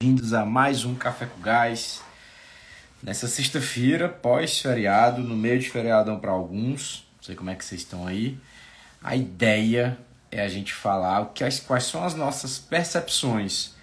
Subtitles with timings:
[0.00, 2.00] bem-vindos a mais um Café com Gás.
[3.02, 7.80] Nessa sexta-feira, pós-feriado, no meio de feriadão para alguns, não sei como é que vocês
[7.80, 8.38] estão aí.
[9.02, 9.98] A ideia
[10.30, 13.74] é a gente falar o que, quais são as nossas percepções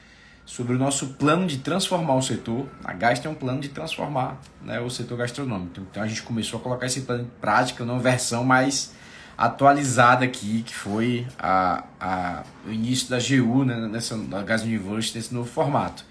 [0.46, 2.66] sobre o nosso plano de transformar o setor.
[2.86, 5.82] A Gás tem um plano de transformar né, o setor gastronômico.
[5.82, 8.94] Então a gente começou a colocar esse plano em prática numa versão mais
[9.38, 15.18] atualizada aqui, que foi a, a, o início da GU, né, nessa, da Gas University,
[15.18, 16.06] nesse novo formato.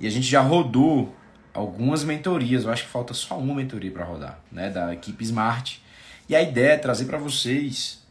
[0.00, 1.14] E a gente já rodou
[1.52, 5.82] algumas mentorias, eu acho que falta só uma mentoria para rodar, né, da equipe Smart.
[6.28, 8.02] E a ideia é trazer para vocês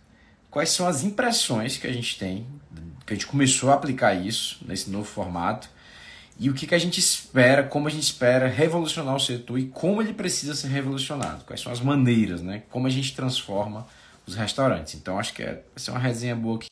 [0.49, 2.45] quais são as impressões que a gente tem,
[3.05, 5.67] que a gente começou a aplicar isso nesse novo formato,
[6.39, 9.65] e o que, que a gente espera, como a gente espera revolucionar o setor e
[9.65, 13.85] como ele precisa ser revolucionado, quais são as maneiras, né, como a gente transforma
[14.25, 14.95] os restaurantes.
[14.95, 16.67] Então acho que é, vai ser uma resenha boa aqui.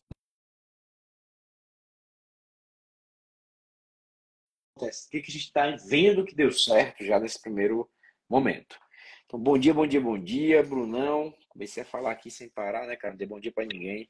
[4.77, 7.88] O que, que a gente está vendo que deu certo já nesse primeiro
[8.27, 8.79] momento.
[9.26, 11.34] Então, bom dia, bom dia, bom dia, Brunão.
[11.49, 13.13] Comecei a falar aqui sem parar, né, cara?
[13.13, 14.10] Não dei bom dia para ninguém.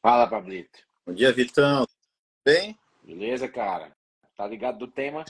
[0.00, 0.78] Fala, Pablito.
[1.06, 1.86] Bom dia, Vitão.
[2.44, 2.78] Bem?
[3.02, 3.94] Beleza, cara?
[4.36, 5.24] Tá ligado do tema?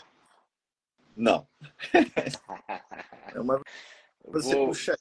[1.16, 1.48] Não.
[3.34, 3.60] é uma...
[4.26, 4.68] Você Vou...
[4.68, 4.96] puxa.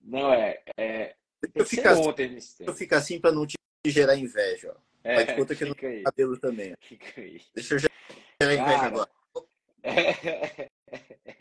[0.00, 1.16] Não, é, é
[1.54, 4.74] eu ficar ontem eu ficar assim para não te gerar inveja.
[4.76, 4.80] Ó.
[5.02, 6.74] É, Vai de conta que não tem cabelo também.
[7.54, 7.94] Deixa eu gerar
[8.42, 9.10] inveja Cara, agora.
[9.82, 10.68] É...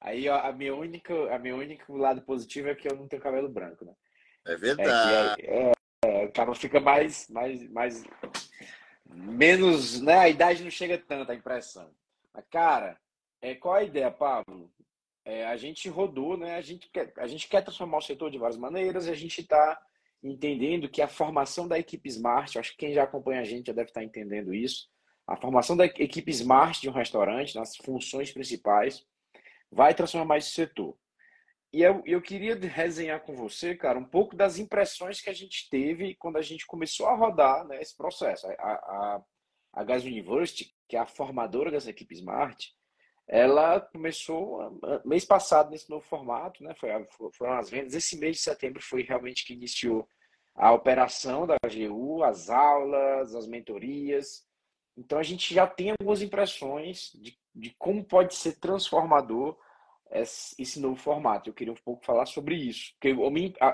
[0.00, 3.20] Aí ó, a minha única, a minha único lado positivo é que eu não tenho
[3.20, 3.92] cabelo branco, né?
[4.46, 5.42] É verdade.
[5.44, 5.72] É,
[6.04, 8.04] é, o cara fica mais, mais, mais
[9.04, 10.18] menos, né?
[10.18, 11.90] A idade não chega tanto, a impressão.
[12.32, 12.96] Mas, cara,
[13.42, 14.70] é, qual a ideia, Pablo?
[15.26, 16.54] É, a gente rodou, né?
[16.54, 19.40] A gente, quer, a gente quer transformar o setor de várias maneiras e a gente
[19.40, 19.76] está
[20.22, 23.72] entendendo que a formação da equipe Smart, acho que quem já acompanha a gente já
[23.72, 24.88] deve estar entendendo isso,
[25.26, 29.04] a formação da equipe Smart de um restaurante, nas funções principais,
[29.68, 30.96] vai transformar esse setor.
[31.72, 35.68] E eu, eu queria resenhar com você, cara, um pouco das impressões que a gente
[35.68, 38.46] teve quando a gente começou a rodar né, esse processo.
[38.46, 39.22] A, a,
[39.72, 42.72] a Gas University, que é a formadora dessa equipe Smart,
[43.28, 46.74] ela começou mês passado nesse novo formato, né?
[46.78, 46.90] Foi,
[47.32, 47.94] foram as vendas.
[47.94, 50.08] Esse mês de setembro foi realmente que iniciou
[50.54, 54.44] a operação da AGU, as aulas, as mentorias.
[54.96, 59.58] Então a gente já tem algumas impressões de, de como pode ser transformador
[60.10, 61.50] esse novo formato.
[61.50, 62.92] Eu queria um pouco falar sobre isso.
[62.92, 63.12] Porque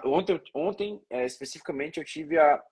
[0.04, 2.62] ontem, ontem é, especificamente, eu tive a.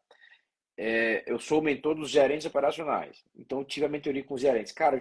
[0.79, 3.23] É, eu sou mentor dos gerentes operacionais.
[3.37, 4.73] Então, tive a mentoria com os gerentes.
[4.73, 4.99] Cara,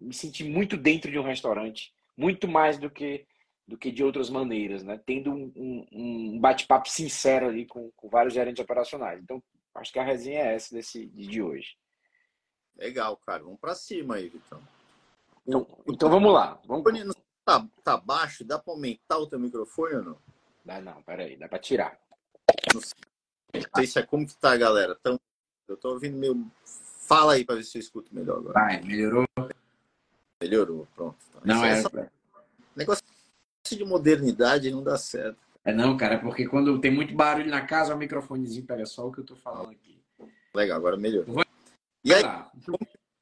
[0.00, 3.26] me senti muito dentro de um restaurante, muito mais do que
[3.68, 4.98] do que de outras maneiras, né?
[5.04, 9.22] Tendo um, um, um bate-papo sincero ali com, com, vários gerentes operacionais.
[9.22, 9.42] Então,
[9.74, 11.76] acho que a resenha é essa desse de hoje.
[12.74, 13.42] Legal, cara.
[13.42, 14.58] Vamos para cima aí, Vitão.
[15.46, 16.58] Então, então vamos lá.
[16.66, 17.14] Vamos...
[17.44, 18.42] Tá, tá baixo?
[18.42, 20.18] Dá para aumentar o teu microfone ou não?
[20.64, 21.36] Dá não, peraí.
[21.36, 22.00] Dá para tirar.
[22.72, 22.80] Não
[23.76, 24.96] sei se é como que tá, galera.
[24.98, 25.20] Então,
[25.68, 26.34] eu tô ouvindo meu...
[27.06, 28.54] Fala aí para ver se eu escuto melhor agora.
[28.54, 29.26] Vai, melhorou?
[30.40, 31.16] Melhorou, pronto.
[31.30, 31.82] Então, não, é.
[31.82, 31.90] Só...
[32.76, 33.04] Negócio
[33.68, 35.38] de modernidade não dá certo.
[35.64, 39.06] É não, cara, é porque quando tem muito barulho na casa, o microfonezinho pega só
[39.06, 40.00] o que eu tô falando aqui.
[40.54, 41.34] Legal, agora melhorou.
[41.34, 41.44] Vou...
[42.04, 42.22] E aí,
[42.64, 42.78] como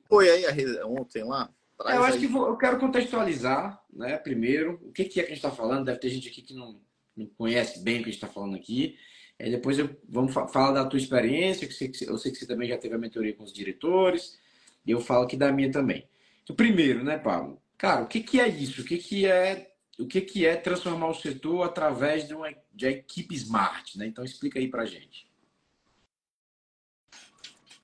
[0.08, 0.86] foi aí a...
[0.86, 1.50] ontem lá?
[1.86, 2.20] É, eu acho aí.
[2.20, 2.46] que vou...
[2.46, 5.86] eu quero contextualizar, né, primeiro, o que, que é que a gente está falando.
[5.86, 6.78] Deve ter gente aqui que não,
[7.16, 8.96] não conhece bem o que a gente está falando aqui.
[9.38, 12.78] E depois eu, vamos falar da tua experiência, que eu sei que você também já
[12.78, 14.38] teve a mentoria com os diretores,
[14.86, 16.06] e eu falo aqui da minha também.
[16.54, 17.60] Primeiro, né, Pablo?
[17.76, 18.82] Cara, o que, que é isso?
[18.82, 22.86] O que, que é o que, que é transformar o setor através de uma de
[22.86, 24.06] equipe smart, né?
[24.06, 25.26] Então explica aí pra gente.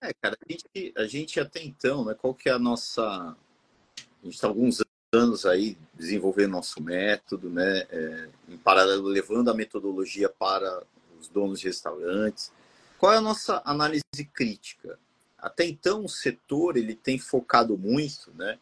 [0.01, 3.03] É, cara, a gente, a gente até então, né, qual que é a nossa...
[3.03, 4.83] A gente está alguns
[5.15, 10.83] anos aí desenvolvendo nosso método, né, é, em paralelo, levando a metodologia para
[11.21, 12.53] os donos de restaurantes.
[12.99, 14.03] Qual é a nossa análise
[14.33, 14.99] crítica?
[15.43, 18.61] Até então, o setor ele tem focado muito né,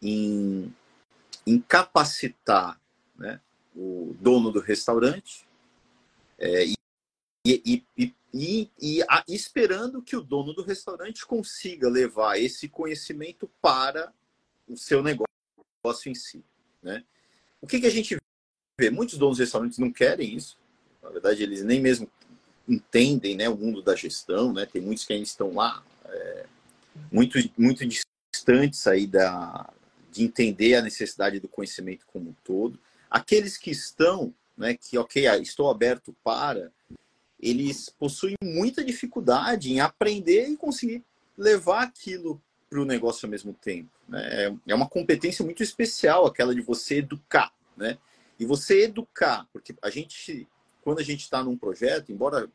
[0.00, 0.74] em,
[1.46, 2.80] em capacitar
[3.14, 3.38] né,
[3.76, 5.46] o dono do restaurante
[6.38, 6.74] é, e,
[7.44, 13.46] e, e, e, e a, esperando que o dono do restaurante consiga levar esse conhecimento
[13.60, 14.10] para
[14.66, 15.28] o seu negócio
[16.06, 16.42] em si.
[16.82, 17.04] Né?
[17.60, 18.16] O que, que a gente
[18.80, 18.88] vê?
[18.88, 20.56] Muitos donos de restaurantes não querem isso.
[21.02, 22.10] Na verdade, eles nem mesmo
[22.66, 24.54] entendem né, o mundo da gestão.
[24.54, 24.64] Né?
[24.64, 26.46] Tem muitos que ainda estão lá é,
[27.10, 27.84] muito, muito
[28.32, 29.70] distantes aí da,
[30.10, 32.78] de entender a necessidade do conhecimento como um todo.
[33.10, 36.70] Aqueles que estão, né, que, ok, ah, estou aberto para,
[37.40, 41.04] eles possuem muita dificuldade em aprender e conseguir
[41.36, 43.90] levar aquilo para o negócio ao mesmo tempo.
[44.08, 44.56] Né?
[44.66, 47.52] É uma competência muito especial, aquela de você educar.
[47.76, 47.96] Né?
[48.38, 50.46] E você educar, porque a gente,
[50.82, 52.50] quando a gente está num projeto, embora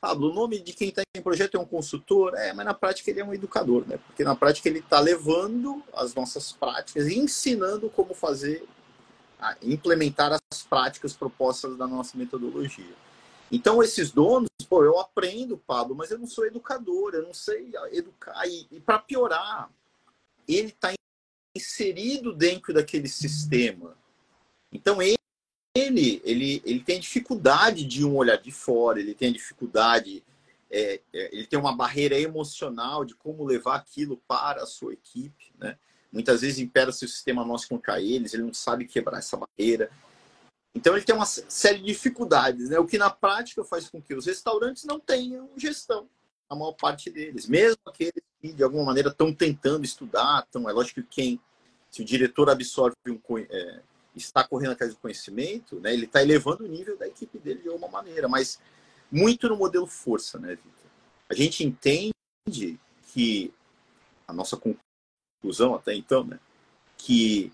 [0.00, 3.10] Pablo, o nome de quem está em projeto é um consultor, é, mas na prática
[3.10, 3.98] ele é um educador, né?
[3.98, 8.66] Porque na prática ele está levando as nossas práticas e ensinando como fazer,
[9.60, 12.94] implementar as práticas propostas da nossa metodologia.
[13.52, 17.70] Então, esses donos, pô, eu aprendo, Pablo, mas eu não sou educador, eu não sei
[17.92, 18.46] educar.
[18.46, 19.68] E, e para piorar,
[20.48, 20.94] ele está
[21.54, 23.94] inserido dentro daquele sistema.
[24.72, 25.19] Então, ele
[25.74, 30.22] ele, ele, ele tem dificuldade de um olhar de fora, ele tem dificuldade,
[30.70, 35.52] é, é, ele tem uma barreira emocional de como levar aquilo para a sua equipe,
[35.58, 35.78] né?
[36.12, 39.90] Muitas vezes impera-se o sistema nosso contra eles, ele não sabe quebrar essa barreira.
[40.74, 42.78] Então ele tem uma série de dificuldades, né?
[42.80, 46.08] O que na prática faz com que os restaurantes não tenham gestão,
[46.48, 47.46] a maior parte deles.
[47.46, 51.40] Mesmo aqueles que de alguma maneira estão tentando estudar, então é lógico que quem,
[51.90, 53.80] se o diretor absorve um, é,
[54.14, 57.68] está correndo atrás do conhecimento, né, ele está elevando o nível da equipe dele de
[57.68, 58.60] alguma maneira, mas
[59.10, 60.90] muito no modelo força, né, Vitor?
[61.28, 62.78] A gente entende
[63.12, 63.52] que
[64.26, 66.38] a nossa conclusão até então, né,
[66.96, 67.52] que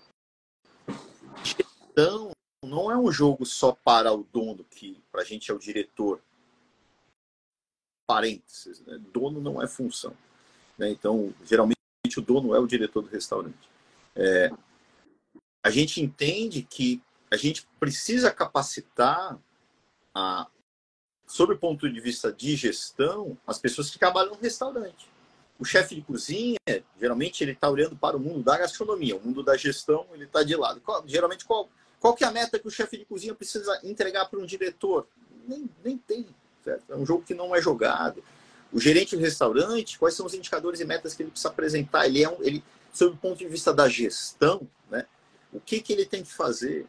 [1.43, 2.31] gestão
[2.63, 6.21] não é um jogo só para o dono, que para a gente é o diretor.
[8.07, 8.97] Parênteses, né?
[9.11, 10.15] dono não é função.
[10.77, 10.89] Né?
[10.89, 11.77] Então, geralmente
[12.17, 13.69] o dono é o diretor do restaurante.
[14.15, 14.49] É,
[15.67, 19.37] a gente entende que a gente precisa capacitar,
[20.15, 20.47] a,
[21.27, 25.09] sob o ponto de vista de gestão, as pessoas que trabalham no restaurante.
[25.59, 26.57] O chefe de cozinha,
[26.97, 30.41] geralmente, ele está olhando para o mundo da gastronomia, o mundo da gestão, ele está
[30.41, 30.79] de lado.
[30.79, 34.29] Qual, geralmente, qual, qual que é a meta que o chefe de cozinha precisa entregar
[34.29, 35.05] para um diretor?
[35.45, 36.27] Nem, nem tem,
[36.63, 36.93] certo?
[36.93, 38.23] É um jogo que não é jogado.
[38.71, 42.05] O gerente do restaurante, quais são os indicadores e metas que ele precisa apresentar?
[42.05, 42.63] Ele é um, ele,
[42.93, 45.05] sob o ponto de vista da gestão, né?
[45.57, 46.85] O que, que ele tem que fazer?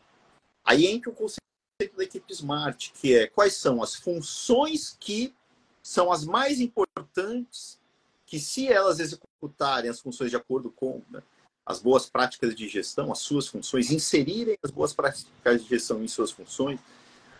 [0.63, 5.35] Aí entra o conceito da equipe Smart, que é quais são as funções que
[5.83, 7.81] são as mais importantes,
[8.27, 11.23] que se elas executarem as funções de acordo com né,
[11.65, 16.09] as boas práticas de gestão, as suas funções, inserirem as boas práticas de gestão em
[16.09, 16.79] suas funções,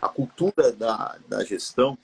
[0.01, 1.95] a cultura da, da gestão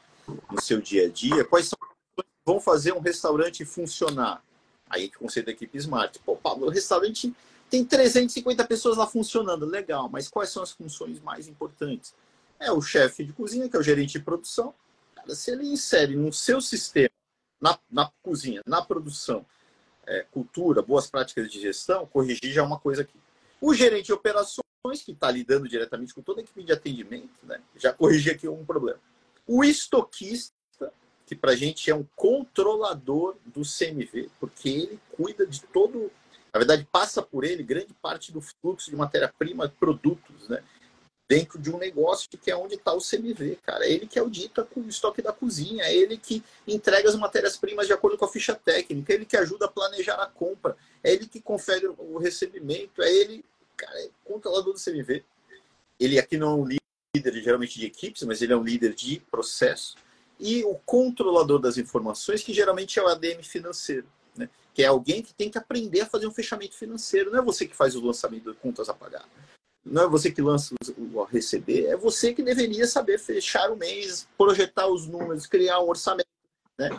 [0.52, 4.44] no seu dia a dia, quais são as que vão fazer um restaurante funcionar?
[4.88, 6.20] Aí que o conceito da equipe Smart.
[6.20, 7.34] Pô, Pablo, o restaurante
[7.76, 12.14] tem 350 pessoas lá funcionando, legal, mas quais são as funções mais importantes?
[12.58, 14.74] É o chefe de cozinha, que é o gerente de produção.
[15.14, 17.10] Cara, se ele insere no seu sistema,
[17.60, 19.46] na, na cozinha, na produção,
[20.08, 23.20] é, cultura, boas práticas de gestão, corrigir já é uma coisa aqui.
[23.60, 24.64] O gerente de operações,
[25.04, 28.64] que está lidando diretamente com toda a equipe de atendimento, né, já corrigi aqui um
[28.64, 29.00] problema.
[29.46, 30.54] O estoquista,
[31.26, 36.10] que para a gente é um controlador do CMV, porque ele cuida de todo
[36.56, 40.64] na verdade, passa por ele grande parte do fluxo de matéria-prima, produtos, né?
[41.28, 43.86] Dentro de um negócio que é onde está o CMV, cara.
[43.86, 47.16] É ele que é dito com o estoque da cozinha, é ele que entrega as
[47.18, 50.78] matérias-primas de acordo com a ficha técnica, é ele que ajuda a planejar a compra,
[51.04, 53.44] é ele que confere o recebimento, é ele,
[53.76, 55.26] cara, é controlador do CMV.
[56.00, 56.66] Ele aqui não é um
[57.18, 59.98] líder geralmente de equipes, mas ele é um líder de processo.
[60.40, 64.08] E o controlador das informações, que geralmente é o ADM financeiro
[64.74, 67.32] que é alguém que tem que aprender a fazer um fechamento financeiro.
[67.32, 69.26] Não é você que faz o lançamento de contas a pagar.
[69.86, 73.78] Não é você que lança o a receber, é você que deveria saber fechar o
[73.78, 76.28] mês, projetar os números, criar um orçamento,
[76.78, 76.90] né?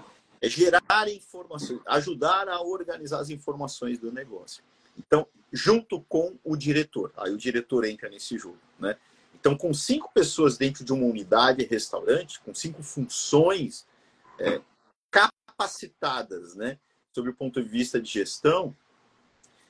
[0.41, 4.63] É gerar informações, ajudar a organizar as informações do negócio.
[4.97, 8.97] Então, junto com o diretor, aí o diretor entra nesse jogo, né?
[9.35, 13.87] Então, com cinco pessoas dentro de uma unidade restaurante, com cinco funções
[14.39, 14.61] é,
[15.11, 16.79] capacitadas, né?
[17.17, 18.77] Sobre o ponto de vista de gestão,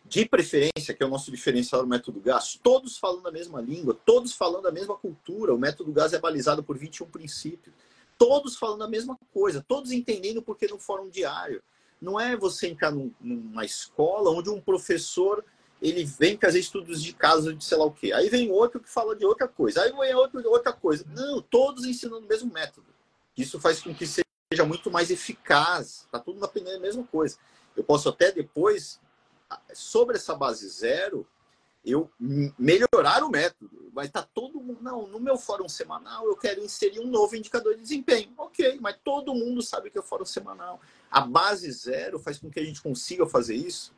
[0.04, 3.96] de preferência, que é o nosso diferencial do método GAS, todos falando a mesma língua,
[4.04, 5.54] todos falando a mesma cultura.
[5.54, 7.72] O método GAS é balizado por 21 princípios.
[8.18, 11.62] Todos falando a mesma coisa, todos entendendo porque no fórum diário.
[12.02, 15.44] Não é você entrar num, numa escola onde um professor
[15.80, 18.12] ele vem fazer estudos de caso de sei lá o quê.
[18.12, 19.82] Aí vem outro que fala de outra coisa.
[19.82, 21.04] Aí vem outro de outra coisa.
[21.14, 22.86] Não, todos ensinando o mesmo método.
[23.36, 24.25] Isso faz com que seja
[24.64, 26.04] muito mais eficaz.
[26.04, 27.36] Está tudo na mesma coisa.
[27.76, 29.00] Eu posso até depois,
[29.74, 31.26] sobre essa base zero,
[31.84, 32.10] eu
[32.56, 33.90] melhorar o método.
[33.92, 34.78] Vai estar tá todo mundo.
[34.80, 38.32] Não, no meu fórum semanal eu quero inserir um novo indicador de desempenho.
[38.36, 40.80] Ok, mas todo mundo sabe que é o fórum semanal.
[41.10, 43.92] A base zero faz com que a gente consiga fazer isso.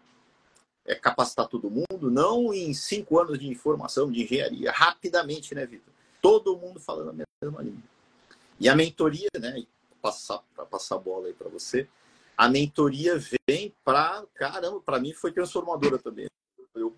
[0.87, 5.93] É capacitar todo mundo, não em cinco anos de informação, de engenharia, rapidamente, né, Vitor?
[6.23, 7.83] Todo mundo falando a mesma língua.
[8.59, 9.67] E a mentoria, né?
[10.01, 11.89] Passar para passar a bola aí para você.
[12.37, 16.29] a mentoria vem para, caramba, para mim foi transformadora também.
[16.75, 16.97] Eu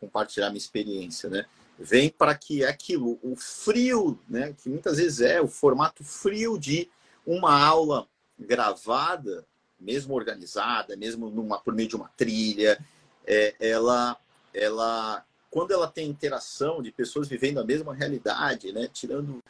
[0.00, 1.46] compartilhar minha experiência, né?
[1.78, 4.54] Vem para que é aquilo, o frio, né?
[4.62, 6.88] Que muitas vezes é o formato frio de
[7.26, 8.06] uma aula
[8.38, 9.44] gravada,
[9.78, 12.78] mesmo organizada, mesmo numa, por meio de uma trilha,
[13.26, 14.16] é, ela,
[14.52, 18.88] ela, quando ela tem interação de pessoas vivendo a mesma realidade, né?
[18.92, 19.42] Tirando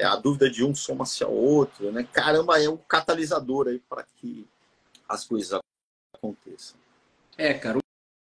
[0.00, 2.08] é, a dúvida de um soma-se ao outro, né?
[2.10, 4.46] Caramba, é um catalisador aí para que
[5.08, 5.60] as coisas
[6.14, 6.78] aconteçam.
[7.36, 7.78] É, cara,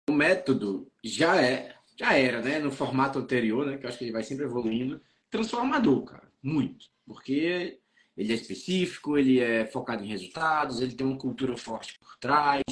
[0.09, 2.59] o método já é, já era, né?
[2.59, 3.79] No formato anterior, né?
[3.79, 5.01] Que eu acho que ele vai sempre evoluindo,
[5.31, 7.79] transformador, cara, muito, porque
[8.17, 12.63] ele é específico, ele é focado em resultados, ele tem uma cultura forte por trás,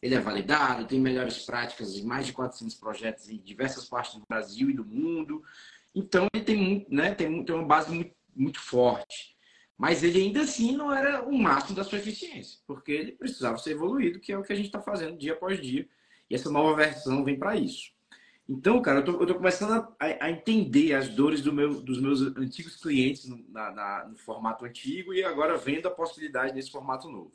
[0.00, 4.22] ele é validado, tem melhores práticas em mais de 400 projetos em diversas partes do
[4.28, 5.42] Brasil e do mundo.
[5.94, 7.14] Então ele tem né?
[7.14, 9.34] Tem, tem uma base muito, muito forte.
[9.76, 13.72] Mas ele ainda assim não era o máximo da sua eficiência, porque ele precisava ser
[13.72, 15.88] evoluído, que é o que a gente está fazendo dia após dia.
[16.30, 17.92] E essa nova versão vem para isso.
[18.48, 22.76] Então, cara, eu tô começando a, a, entender as dores do meu, dos meus antigos
[22.76, 27.32] clientes no, na, na, no formato antigo e agora vendo a possibilidade desse formato novo.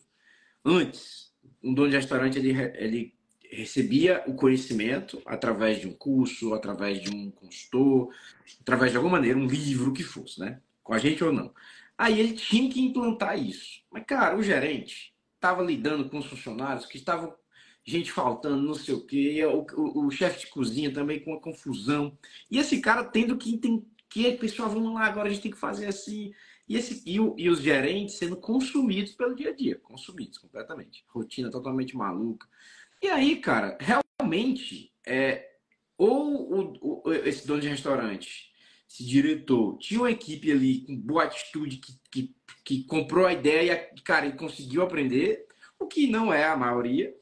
[0.63, 3.15] Antes, um dono de restaurante ele, ele
[3.51, 8.13] recebia o conhecimento através de um curso, através de um consultor,
[8.62, 10.62] através de alguma maneira, um livro, que fosse, né?
[10.89, 11.53] Com a gente ou não.
[11.96, 13.84] Aí ele tinha que implantar isso.
[13.91, 17.31] Mas, cara, o gerente estava lidando com os funcionários que estavam
[17.86, 21.39] gente faltando, não sei o quê, o, o, o chefe de cozinha também com uma
[21.39, 22.17] confusão.
[22.50, 25.60] E esse cara tendo que entender que, pessoal, vamos lá, agora a gente tem que
[25.60, 26.34] fazer assim.
[26.67, 31.05] E, esse, e, o, e os gerentes sendo consumidos pelo dia a dia, consumidos completamente.
[31.10, 32.48] Rotina totalmente maluca.
[33.00, 35.51] E aí, cara, realmente, é,
[35.96, 38.49] ou o, o, esse dono de restaurante,
[38.89, 43.88] esse diretor, tinha uma equipe ali com boa atitude que, que, que comprou a ideia,
[44.03, 47.15] cara, e conseguiu aprender, o que não é a maioria,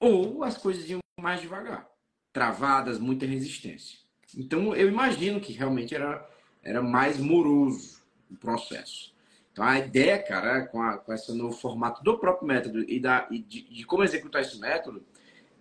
[0.00, 1.88] ou as coisas iam mais devagar,
[2.32, 3.98] travadas, muita resistência.
[4.36, 6.28] Então eu imagino que realmente era,
[6.62, 9.14] era mais moroso o processo.
[9.52, 13.26] Então a ideia, cara, com, a, com esse novo formato do próprio método e, da,
[13.30, 15.06] e de, de como executar esse método,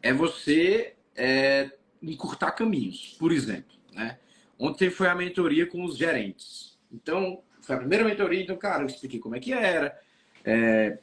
[0.02, 1.72] é você é,
[2.02, 3.16] encurtar caminhos.
[3.18, 4.20] Por exemplo, né?
[4.58, 6.78] Ontem foi a mentoria com os gerentes.
[6.92, 10.00] Então, foi a primeira mentoria, então, cara, eu expliquei como é que era,
[10.44, 10.98] é,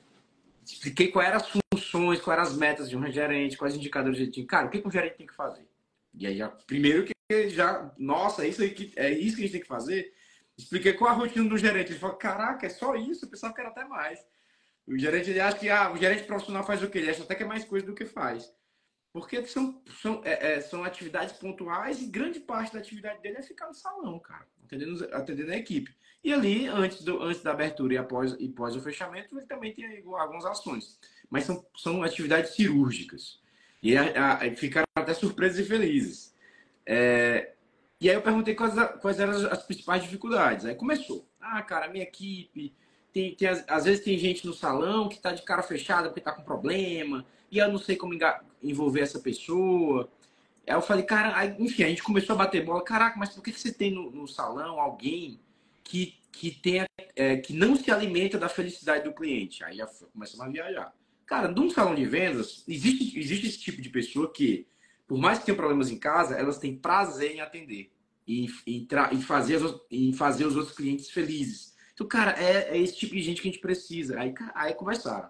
[0.65, 4.31] expliquei quais eram as funções, quais eram as metas de um gerente, quais indicadores ele
[4.31, 4.47] tinha.
[4.47, 5.67] Cara, o que, que um gerente tem que fazer?
[6.15, 9.67] E aí, já, primeiro que já, nossa, isso, é isso que a gente tem que
[9.67, 10.13] fazer.
[10.57, 11.93] Expliquei qual a rotina do gerente.
[11.93, 13.25] Ele falou, caraca, é só isso?
[13.25, 14.19] Eu pensava que era até mais.
[14.87, 16.99] O gerente, ele acha que ah, o gerente profissional faz o quê?
[16.99, 18.53] Ele acha até que é mais coisa do que faz.
[19.13, 23.43] Porque são, são, é, é, são atividades pontuais e grande parte da atividade dele é
[23.43, 25.95] ficar no salão, cara, atendendo, atendendo a equipe.
[26.25, 29.75] E ali, antes, do, antes da abertura e após, e após o fechamento, ele também
[29.75, 30.99] tem algumas ações.
[31.29, 33.41] Mas são, são atividades cirúrgicas.
[33.83, 36.35] E a, a, ficaram até surpresos e felizes.
[36.87, 37.53] É,
[38.01, 40.65] e aí eu perguntei quais, quais eram as, principais dificuldades.
[40.65, 41.29] Aí começou.
[41.41, 42.75] Ah, cara, minha equipe.
[43.13, 46.33] Tem, tem, às vezes tem gente no salão que está de cara fechada porque está
[46.33, 47.27] com problema.
[47.51, 48.15] E eu não sei como
[48.63, 50.09] envolver essa pessoa.
[50.67, 52.85] Aí eu falei, cara, aí, enfim, a gente começou a bater bola.
[52.85, 55.41] Caraca, mas por que, você tem no, no salão alguém
[55.83, 59.65] que, que, tenha, é, que não se alimenta da felicidade do cliente.
[59.65, 60.95] Aí já começamos a viajar.
[61.27, 64.67] Cara, num salão de vendas, existe, existe esse tipo de pessoa que,
[65.07, 67.91] por mais que tenham problemas em casa, elas têm prazer em atender
[68.27, 71.75] e em, em, fazer, em fazer os outros clientes felizes.
[71.95, 74.19] Então, cara, é, é, esse tipo de gente que a gente precisa.
[74.19, 75.29] Aí, aí começaram.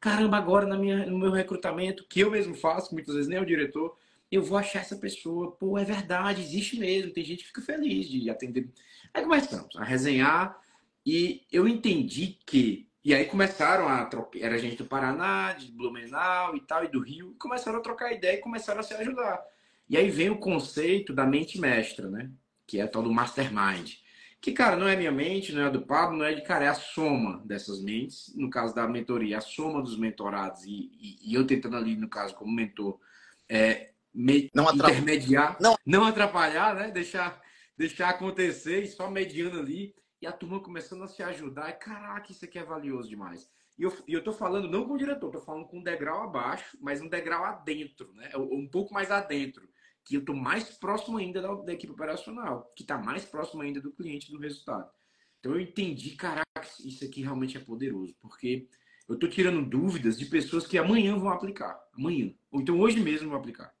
[0.00, 3.46] Caramba, agora na minha, no meu recrutamento, que eu mesmo faço, muitas vezes nem o
[3.46, 3.96] diretor,
[4.30, 5.52] eu vou achar essa pessoa.
[5.52, 7.12] Pô, é verdade, existe mesmo.
[7.12, 8.68] Tem gente que fica feliz de atender
[9.12, 10.58] Aí começamos a resenhar
[11.04, 12.86] e eu entendi que.
[13.04, 14.38] E aí começaram a trocar.
[14.38, 17.32] Era gente do Paraná, de Blumenau e tal, e do Rio.
[17.32, 19.42] E começaram a trocar ideia e começaram a se ajudar.
[19.88, 22.30] E aí vem o conceito da mente mestra, né?
[22.66, 23.94] Que é tal do mastermind.
[24.40, 26.68] Que, cara, não é minha mente, não é do Pablo, não é de cara, é
[26.68, 28.32] a soma dessas mentes.
[28.36, 32.08] No caso da mentoria, a soma dos mentorados e, e, e eu tentando ali, no
[32.08, 33.00] caso, como mentor,
[33.48, 35.76] é, me, não intermediar, não.
[35.84, 36.90] não atrapalhar, né?
[36.90, 37.40] Deixar
[37.76, 39.94] deixar acontecer e só mediando ali.
[40.20, 41.70] E a turma começando a se ajudar.
[41.70, 43.48] E, caraca, isso aqui é valioso demais.
[43.78, 46.24] E eu, e eu tô falando não com o diretor, tô falando com um degrau
[46.24, 48.30] abaixo, mas um degrau adentro, né?
[48.36, 49.68] Um pouco mais adentro.
[50.08, 53.78] Que eu tô mais próximo ainda da, da equipe operacional, que tá mais próximo ainda
[53.78, 54.90] do cliente do resultado.
[55.38, 56.46] Então eu entendi, caraca,
[56.80, 58.66] isso aqui realmente é poderoso, porque
[59.06, 61.78] eu tô tirando dúvidas de pessoas que amanhã vão aplicar.
[61.92, 62.32] Amanhã.
[62.50, 63.72] Ou então hoje mesmo vão aplicar.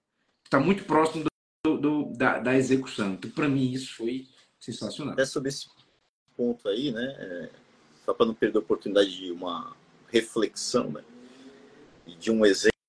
[0.44, 1.24] Está muito próximo
[1.64, 3.14] do, do, da, da, execução.
[3.14, 4.28] Então, para mim, isso foi
[4.60, 5.14] sensacional.
[5.18, 5.66] É sobre esse
[6.36, 7.14] ponto aí, né?
[7.18, 7.50] É,
[8.04, 9.74] só para não perder a oportunidade de uma
[10.10, 11.04] reflexão, né?
[12.18, 12.80] de um exemplo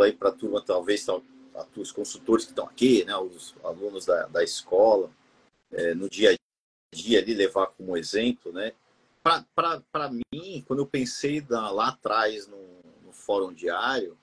[0.00, 1.04] aí para a turma, talvez
[1.76, 5.10] os consultores que estão aqui, né, os alunos da, da escola,
[5.72, 6.34] é, no dia a
[6.94, 8.72] dia ali levar como exemplo, né?
[9.54, 12.58] Para mim, quando eu pensei lá atrás no,
[13.04, 14.18] no fórum diário,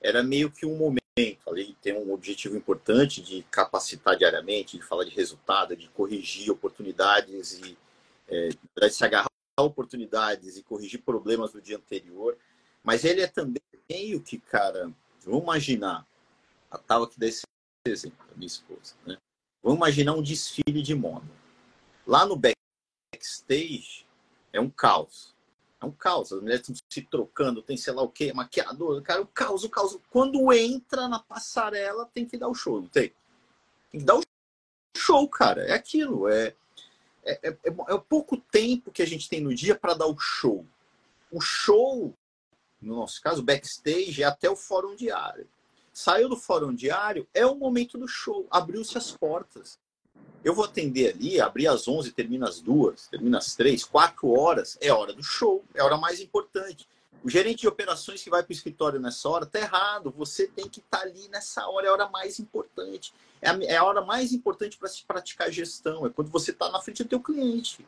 [0.00, 0.98] era meio que um momento
[1.46, 7.58] ali tem um objetivo importante de capacitar diariamente, de falar de resultado, de corrigir oportunidades
[7.58, 7.76] e
[8.28, 12.36] é, de se agarrar a oportunidades e corrigir problemas do dia anterior.
[12.82, 14.90] Mas ele é também meio que, cara,
[15.24, 16.06] vamos imaginar,
[16.70, 17.42] a tal aqui desse
[17.86, 19.16] exemplo, a minha esposa, né?
[19.62, 21.26] Vamos imaginar um desfile de moda.
[22.06, 24.06] Lá no backstage
[24.52, 25.34] é um caos.
[25.80, 26.32] É um caos.
[26.32, 29.68] As mulheres estão se trocando, tem sei lá o quê, maquiador, cara, o caos, o
[29.68, 29.98] caos.
[30.10, 33.12] Quando entra na passarela, tem que dar o show, não tem?
[33.90, 34.22] Tem que dar o
[34.96, 35.62] show, cara.
[35.62, 36.28] É aquilo.
[36.28, 36.54] É,
[37.24, 40.18] é, é, é o pouco tempo que a gente tem no dia para dar o
[40.18, 40.64] show.
[41.30, 42.14] O show,
[42.80, 45.48] no nosso caso, backstage, é até o fórum diário.
[45.98, 48.46] Saiu do fórum diário, é o momento do show.
[48.52, 49.80] Abriu-se as portas.
[50.44, 54.78] Eu vou atender ali, abrir às 11, termina às 2, termina às 3, 4 horas.
[54.80, 56.88] É hora do show, é hora mais importante.
[57.24, 60.14] O gerente de operações que vai para o escritório nessa hora está errado.
[60.16, 63.12] Você tem que estar tá ali nessa hora, é a hora mais importante.
[63.42, 66.06] É a, é a hora mais importante para se praticar gestão.
[66.06, 67.84] É quando você está na frente do teu cliente.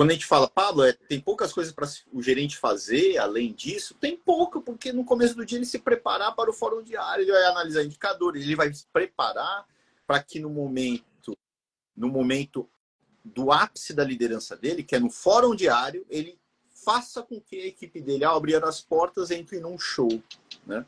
[0.00, 3.94] Quando a gente fala, Pablo, é, tem poucas coisas para o gerente fazer, além disso,
[4.00, 7.32] tem pouco, porque no começo do dia ele se preparar para o fórum diário, ele
[7.32, 9.66] vai analisar indicadores, ele vai se preparar
[10.06, 11.36] para que no momento,
[11.94, 12.66] no momento
[13.22, 16.40] do ápice da liderança dele, que é no fórum diário, ele
[16.82, 20.22] faça com que a equipe dele, ao abrir as portas, entre num show,
[20.66, 20.86] né?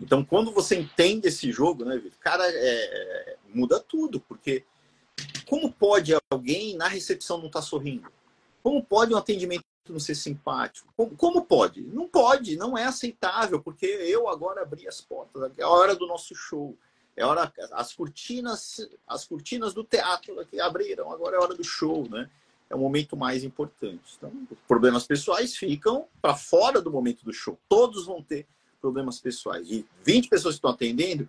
[0.00, 4.64] Então, quando você entende esse jogo, né, cara, é, é, muda tudo, porque
[5.52, 8.10] como pode alguém na recepção não estar tá sorrindo?
[8.62, 10.90] Como pode um atendimento não ser simpático?
[10.96, 11.82] Como, como, pode?
[11.82, 16.06] Não pode, não é aceitável, porque eu agora abri as portas, é a hora do
[16.06, 16.74] nosso show.
[17.14, 21.62] É hora as cortinas, as cortinas do teatro que abriram, agora é a hora do
[21.62, 22.30] show, né?
[22.70, 24.14] É o momento mais importante.
[24.16, 24.32] Então,
[24.66, 27.58] problemas pessoais ficam para fora do momento do show.
[27.68, 28.46] Todos vão ter
[28.80, 29.68] problemas pessoais.
[29.68, 31.28] De 20 pessoas que estão atendendo,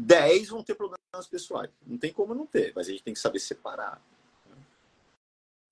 [0.00, 1.70] 10 vão ter problemas pessoais.
[1.86, 4.02] Não tem como não ter, mas a gente tem que saber separar.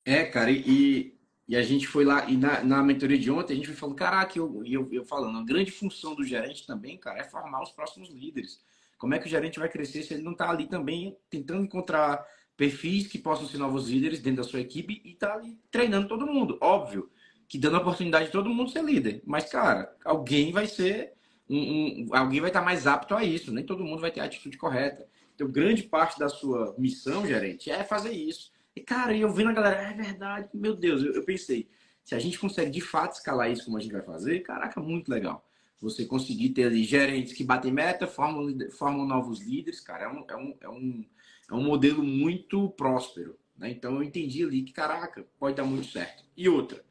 [0.05, 1.15] É, cara, e,
[1.47, 3.97] e a gente foi lá, e na, na mentoria de ontem, a gente foi falando,
[3.97, 7.71] caraca, eu, eu, eu falando, a grande função do gerente também, cara, é formar os
[7.71, 8.61] próximos líderes.
[8.99, 12.27] Como é que o gerente vai crescer se ele não está ali também tentando encontrar
[12.57, 16.27] perfis que possam ser novos líderes dentro da sua equipe e está ali treinando todo
[16.27, 16.59] mundo?
[16.61, 17.11] Óbvio
[17.47, 19.23] que dando a oportunidade de todo mundo ser líder.
[19.25, 21.15] Mas, cara, alguém vai ser
[21.49, 24.25] um, um, alguém vai estar mais apto a isso, nem todo mundo vai ter a
[24.25, 25.07] atitude correta.
[25.35, 28.53] Então, grande parte da sua missão, gerente, é fazer isso.
[28.75, 31.69] E, cara, eu vendo a galera, é verdade, meu Deus, eu, eu pensei,
[32.05, 35.11] se a gente consegue de fato escalar isso como a gente vai fazer, caraca, muito
[35.11, 35.45] legal.
[35.81, 40.25] Você conseguir ter ali gerentes que batem meta, formam, formam novos líderes, cara, é um,
[40.29, 41.07] é um, é um,
[41.51, 43.39] é um modelo muito próspero.
[43.57, 43.71] Né?
[43.71, 46.25] Então eu entendi ali que, caraca, pode dar muito certo.
[46.37, 46.85] E outra,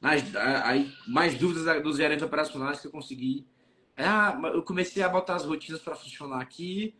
[0.00, 3.46] aí, mais dúvidas dos gerentes operacionais que eu consegui
[4.04, 6.94] ah, eu comecei a botar as rotinas para funcionar aqui.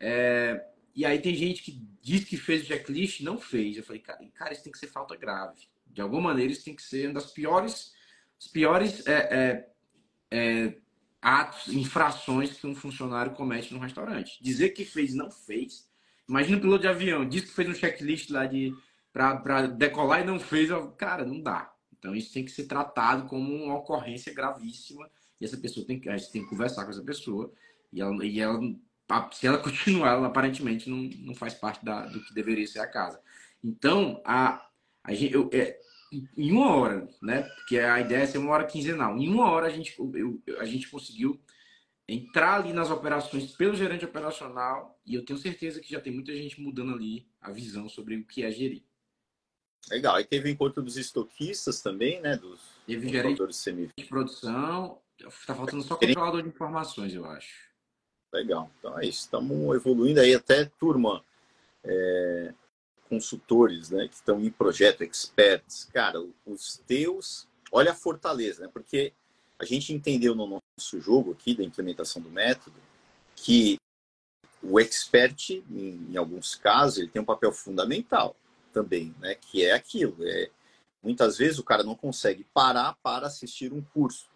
[0.00, 3.76] É, e aí tem gente que diz que fez o checklist não fez.
[3.76, 5.68] Eu falei, cara, cara, isso tem que ser falta grave.
[5.86, 7.92] De alguma maneira, isso tem que ser uma das piores,
[8.38, 9.68] os piores é, é,
[10.30, 10.78] é,
[11.20, 14.42] atos, infrações que um funcionário comete no restaurante.
[14.42, 15.88] Dizer que fez não fez.
[16.28, 18.74] Imagina o piloto de avião, diz que fez um checklist lá de
[19.12, 20.70] para decolar e não fez.
[20.96, 21.72] Cara, não dá.
[21.98, 26.08] Então isso tem que ser tratado como uma ocorrência gravíssima e essa pessoa tem que,
[26.08, 27.52] a gente tem que conversar com essa pessoa.
[27.92, 28.60] E ela, e ela
[29.32, 32.86] se ela continuar, ela aparentemente não, não faz parte da, do que deveria ser a
[32.86, 33.20] casa.
[33.62, 34.68] Então, a,
[35.02, 35.78] a gente, eu, é,
[36.36, 37.42] em uma hora, né?
[37.42, 39.16] Porque a ideia é ser uma hora quinzenal.
[39.16, 41.40] Em uma hora a gente, eu, a gente conseguiu
[42.06, 46.34] entrar ali nas operações pelo gerente operacional e eu tenho certeza que já tem muita
[46.34, 48.82] gente mudando ali a visão sobre o que é gerir.
[49.90, 50.16] Legal.
[50.16, 52.36] Aí teve o encontro dos estoquistas também, né?
[52.36, 53.40] Dos teve gerente
[53.96, 54.98] de produção,
[55.46, 57.68] Tá faltando só controlador de informações, eu acho.
[58.32, 58.70] Legal.
[58.78, 59.20] Então é isso.
[59.20, 61.24] Estamos evoluindo aí até turma.
[61.84, 62.52] É,
[63.08, 68.70] consultores, né, que estão em projeto, experts, cara, os teus, olha a fortaleza, né?
[68.72, 69.12] Porque
[69.58, 70.46] a gente entendeu no
[70.78, 72.76] nosso jogo aqui da implementação do método
[73.34, 73.78] que
[74.62, 78.36] o expert, em, em alguns casos, ele tem um papel fundamental
[78.72, 79.34] também, né?
[79.34, 80.50] Que é aquilo, é
[81.02, 84.28] muitas vezes o cara não consegue parar para assistir um curso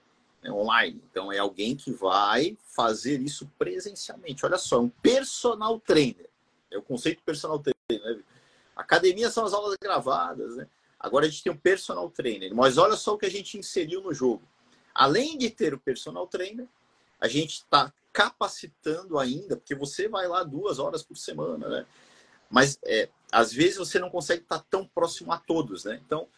[0.42, 1.02] né, online.
[1.10, 4.44] Então, é alguém que vai fazer isso presencialmente.
[4.44, 6.28] Olha só, é um personal trainer.
[6.70, 8.16] É o conceito personal trainer.
[8.16, 8.22] Né?
[8.74, 10.66] Academia são as aulas gravadas, né?
[10.98, 12.54] Agora a gente tem um personal trainer.
[12.54, 14.42] Mas olha só o que a gente inseriu no jogo.
[14.94, 16.68] além de ter o personal trainer,
[17.18, 21.86] a gente está capacitando ainda, porque você vai lá duas horas por semana, né?
[22.50, 25.98] Mas é, às vezes você não consegue estar tão próximo a todos, né?
[26.04, 26.28] Então,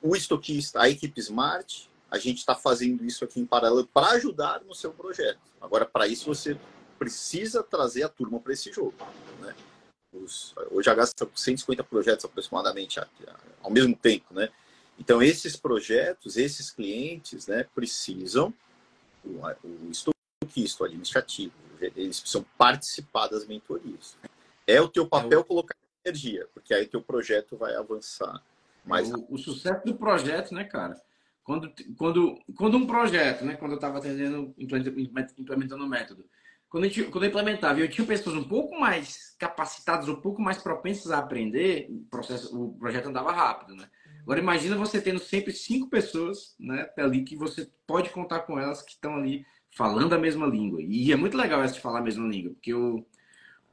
[0.00, 4.62] o estoquista, a equipe Smart, a gente está fazendo isso aqui em paralelo para ajudar
[4.64, 5.40] no seu projeto.
[5.60, 6.58] Agora, para isso, você
[6.98, 8.94] precisa trazer a turma para esse jogo.
[9.40, 9.54] Né?
[10.12, 13.00] Os, hoje a gasta 150 projetos aproximadamente
[13.62, 14.48] ao mesmo tempo, né?
[14.98, 18.52] Então, esses projetos, esses clientes, né, precisam,
[19.22, 24.16] o, o estoquista, o administrativo, eles precisam participar das mentorias.
[24.66, 25.44] É o teu papel é o...
[25.44, 28.42] colocar energia, porque aí teu projeto vai avançar
[28.84, 29.12] mais.
[29.12, 31.00] O, o, sucesso do projeto, né, cara?
[31.46, 36.28] Quando, quando, quando um projeto, né, quando eu estava atendendo, implementando o método,
[36.68, 40.42] quando, a gente, quando eu implementava, eu tinha pessoas um pouco mais capacitadas, um pouco
[40.42, 43.88] mais propensas a aprender, o, processo, o projeto andava rápido, né?
[44.22, 48.82] Agora imagina você tendo sempre cinco pessoas, né, ali que você pode contar com elas
[48.82, 50.82] que estão ali falando a mesma língua.
[50.82, 53.06] E é muito legal essa de falar a mesma língua, porque o,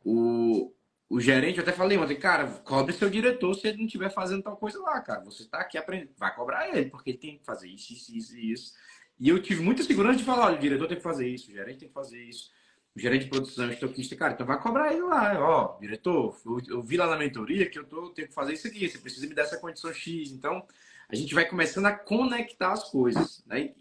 [0.06, 0.72] o,
[1.14, 4.44] o gerente, eu até falei ontem, cara, cobre seu diretor se ele não estiver fazendo
[4.44, 5.24] tal coisa lá, cara.
[5.26, 8.36] Você está aqui aprendendo, vai cobrar ele, porque ele tem que fazer isso, isso, isso
[8.36, 8.74] e isso.
[9.20, 11.54] E eu tive muita segurança de falar, olha, o diretor tem que fazer isso, o
[11.54, 12.52] gerente tem que fazer isso
[12.96, 16.82] o gerente de produção, estoquista, cara, então vai cobrar ele lá, ó, diretor, eu, eu,
[16.82, 19.34] vi lá na mentoria que eu tô, tenho que fazer isso aqui, você precisa me
[19.34, 20.32] dar essa condição X.
[20.32, 20.66] Então,
[21.10, 23.44] a gente vai começando a conectar as coisas.
[23.48, 23.74] Né?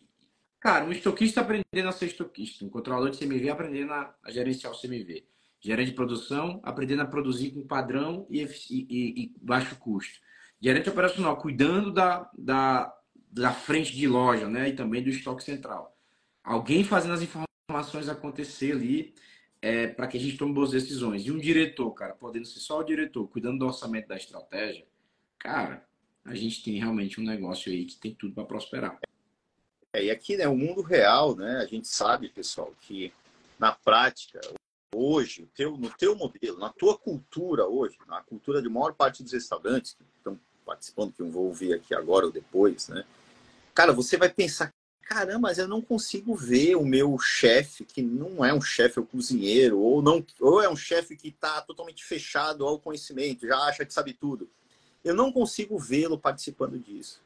[0.58, 4.72] Cara, um estoquista aprendendo a ser estoquista, um controlador de CMV aprendendo a, a gerenciar
[4.72, 5.26] o CMV,
[5.62, 10.20] gerente de produção aprendendo a produzir com padrão e, e, e baixo custo,
[10.60, 12.92] gerente operacional cuidando da, da,
[13.30, 14.68] da frente de loja né?
[14.68, 15.96] e também do estoque central.
[16.42, 19.14] Alguém fazendo as informações acontecer ali
[19.62, 21.24] é, para que a gente tome boas decisões.
[21.24, 24.84] E um diretor, cara, podendo ser só o diretor, cuidando do orçamento da estratégia,
[25.38, 25.86] cara,
[26.24, 28.98] a gente tem realmente um negócio aí que tem tudo para prosperar.
[29.92, 33.12] É, e aqui, né, o mundo real, né, a gente sabe, pessoal, que
[33.58, 34.40] na prática,
[34.94, 39.32] hoje, teu, no teu modelo, na tua cultura hoje, na cultura de maior parte dos
[39.32, 43.04] restaurantes que estão participando, que eu vou ouvir aqui agora ou depois, né?
[43.74, 48.44] Cara, você vai pensar caramba, mas eu não consigo ver o meu chefe, que não
[48.44, 52.02] é um chefe, é um cozinheiro, ou, não, ou é um chefe que está totalmente
[52.02, 54.48] fechado ao conhecimento, já acha que sabe tudo.
[55.04, 57.20] Eu não consigo vê-lo participando disso.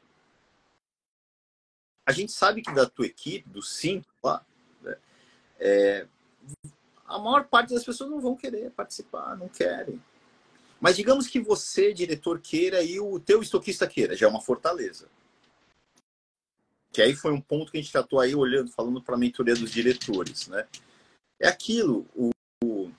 [2.05, 4.45] A gente sabe que da tua equipe, dos cinco lá,
[4.81, 4.97] né,
[5.59, 6.07] é,
[7.07, 10.01] a maior parte das pessoas não vão querer participar, não querem.
[10.79, 15.07] Mas digamos que você, diretor, queira e o teu estoquista queira, já é uma fortaleza.
[16.91, 19.55] Que aí foi um ponto que a gente tratou aí olhando, falando para a mentoria
[19.55, 20.67] dos diretores, né?
[21.39, 22.31] É aquilo, o,
[22.63, 22.91] o,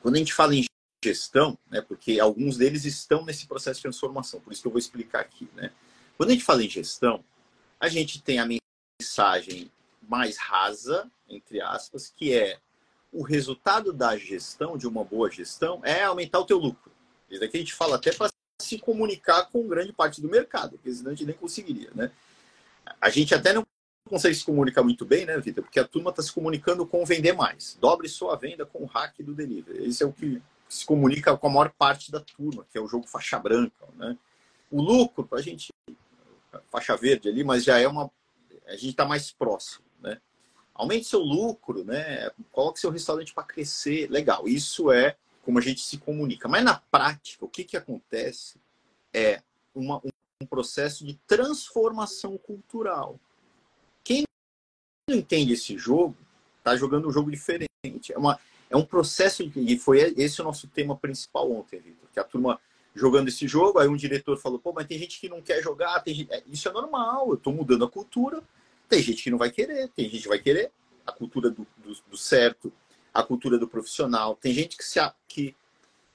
[0.00, 0.64] quando a gente fala em
[1.04, 4.78] gestão, né, porque alguns deles estão nesse processo de transformação, por isso que eu vou
[4.78, 5.70] explicar aqui, né?
[6.16, 7.22] Quando a gente fala em gestão,
[7.78, 8.48] a gente tem a
[9.00, 12.58] mensagem mais rasa, entre aspas, que é
[13.14, 16.90] o resultado da gestão, de uma boa gestão, é aumentar o teu lucro.
[17.30, 18.28] Isso aqui a gente fala até para
[18.60, 22.10] se comunicar com grande parte do mercado, porque senão a gente nem conseguiria, né?
[23.00, 23.64] A gente até não
[24.08, 25.62] consegue se comunicar muito bem, né, Vitor?
[25.62, 27.78] Porque a turma está se comunicando com vender mais.
[27.80, 29.86] Dobre sua venda com o hack do delivery.
[29.86, 32.88] Esse é o que se comunica com a maior parte da turma, que é o
[32.88, 34.18] jogo faixa branca, né?
[34.70, 35.72] O lucro, a gente,
[36.68, 38.10] faixa verde ali, mas já é uma.
[38.66, 40.20] A gente está mais próximo, né?
[40.74, 42.30] Aumente seu lucro, né?
[42.50, 44.10] Coloque seu restaurante para crescer.
[44.10, 46.48] Legal, isso é como a gente se comunica.
[46.48, 48.58] Mas na prática, o que, que acontece
[49.12, 49.42] é
[49.74, 50.00] uma,
[50.42, 53.18] um processo de transformação cultural.
[54.02, 54.24] Quem
[55.08, 56.16] não entende esse jogo
[56.58, 57.68] está jogando um jogo diferente.
[58.10, 58.38] É, uma,
[58.70, 62.24] é um processo, de, e foi esse o nosso tema principal ontem, Vitor, que a
[62.24, 62.58] turma
[62.94, 66.00] jogando esse jogo, aí um diretor falou, pô, mas tem gente que não quer jogar,
[66.00, 68.42] tem, é, isso é normal, eu estou mudando a cultura,
[68.88, 70.70] tem gente que não vai querer, tem gente que vai querer
[71.06, 72.72] a cultura do, do, do certo,
[73.12, 75.56] a cultura do profissional, tem gente que se, que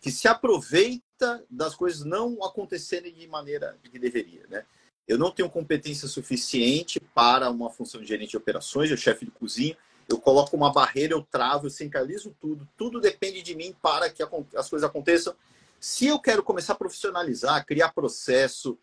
[0.01, 4.65] que se aproveita das coisas não acontecerem de maneira que deveria, né?
[5.07, 9.31] Eu não tenho competência suficiente para uma função de gerente de operações, eu chefe de
[9.31, 9.75] cozinha,
[10.07, 14.23] eu coloco uma barreira, eu travo, eu centralizo tudo, tudo depende de mim para que
[14.23, 15.35] as coisas aconteçam.
[15.79, 18.77] Se eu quero começar a profissionalizar, criar processo,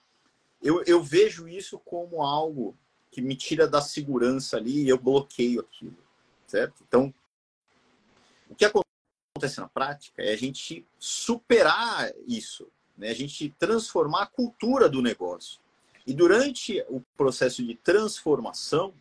[0.60, 2.76] eu, eu vejo isso como algo
[3.10, 5.96] que me tira da segurança ali e eu bloqueio aquilo,
[6.46, 6.82] certo?
[6.86, 7.12] Então,
[8.48, 8.86] o que acontece?
[9.58, 12.66] na prática é a gente superar isso,
[12.96, 13.10] né?
[13.10, 15.60] a gente transformar a cultura do negócio.
[16.06, 18.94] E durante o processo de transformação,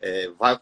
[0.00, 0.58] é, vai,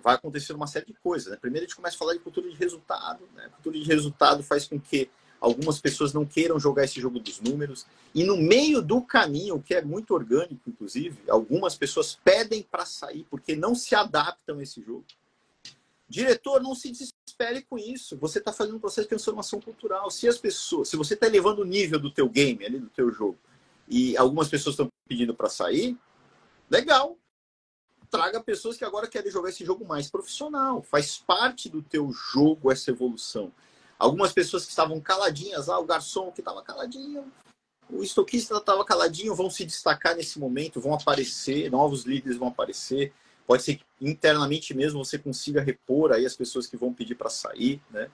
[0.00, 1.32] vai acontecer uma série de coisas.
[1.32, 1.38] Né?
[1.40, 3.28] Primeiro, a gente começa a falar de cultura de resultado.
[3.34, 3.48] Né?
[3.54, 5.10] Cultura de resultado faz com que
[5.44, 7.86] algumas pessoas não queiram jogar esse jogo dos números.
[8.14, 13.26] E no meio do caminho, que é muito orgânico, inclusive, algumas pessoas pedem para sair
[13.28, 15.04] porque não se adaptam a esse jogo.
[16.08, 18.16] Diretor, não se desespere com isso.
[18.16, 20.10] Você está fazendo um processo de transformação cultural.
[20.10, 23.12] Se as pessoas, se você está elevando o nível do teu game, ali do teu
[23.12, 23.38] jogo,
[23.86, 25.96] e algumas pessoas estão pedindo para sair,
[26.70, 27.18] legal.
[28.10, 30.82] Traga pessoas que agora querem jogar esse jogo mais profissional.
[30.82, 33.52] Faz parte do teu jogo essa evolução.
[33.98, 37.30] Algumas pessoas que estavam caladinhas, ah, o garçom que estava caladinho,
[37.90, 43.12] o estoquista estava caladinho, vão se destacar nesse momento, vão aparecer, novos líderes vão aparecer.
[43.46, 47.28] Pode ser que internamente mesmo você consiga repor aí as pessoas que vão pedir para
[47.28, 48.10] sair, né?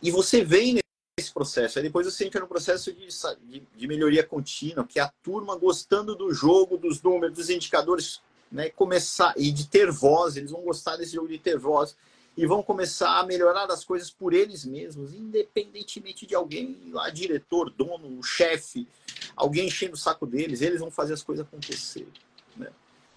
[0.00, 0.78] E você vem
[1.18, 1.78] nesse processo.
[1.78, 3.08] Aí depois você entra no processo de,
[3.42, 8.22] de, de, melhoria contínua, que é a turma gostando do jogo, dos números, dos indicadores,
[8.50, 8.70] né?
[8.70, 11.96] Começar e de ter voz, eles vão gostar desse jogo de ter voz
[12.40, 17.68] e vão começar a melhorar as coisas por eles mesmos, independentemente de alguém lá, diretor,
[17.68, 18.88] dono, chefe,
[19.36, 22.08] alguém enchendo o saco deles, eles vão fazer as coisas acontecer.
[22.56, 22.68] Né?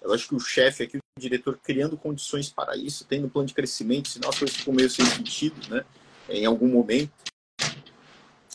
[0.02, 3.48] Eu acho que o chefe aqui, o diretor, criando condições para isso, tendo um plano
[3.48, 5.86] de crescimento, senão as coisas ficam meio sem sentido, né?
[6.28, 7.10] Em algum momento.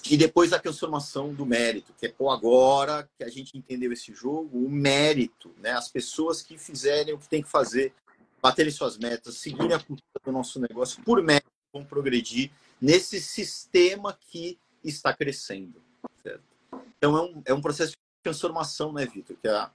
[0.07, 4.13] E depois a transformação do mérito, que é pô, agora que a gente entendeu esse
[4.13, 5.71] jogo, o mérito, né?
[5.71, 7.91] As pessoas que fizerem o que tem que fazer,
[8.41, 14.17] baterem suas metas, seguirem a cultura do nosso negócio por mérito, vão progredir nesse sistema
[14.29, 15.81] que está crescendo.
[16.23, 16.43] Certo?
[16.97, 19.35] Então é um, é um processo de transformação, né, Vitor?
[19.41, 19.71] Que a,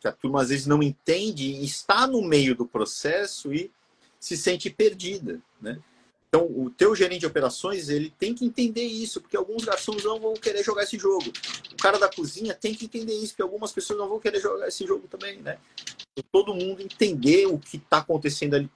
[0.00, 3.70] que a turma às vezes não entende, está no meio do processo e
[4.18, 5.80] se sente perdida, né?
[6.28, 10.20] Então, o teu gerente de operações, ele tem que entender isso, porque alguns garçons não
[10.20, 11.32] vão querer jogar esse jogo.
[11.72, 14.68] O cara da cozinha tem que entender isso, porque algumas pessoas não vão querer jogar
[14.68, 15.58] esse jogo também, né?
[16.22, 18.70] Todo mundo entender o que está acontecendo ali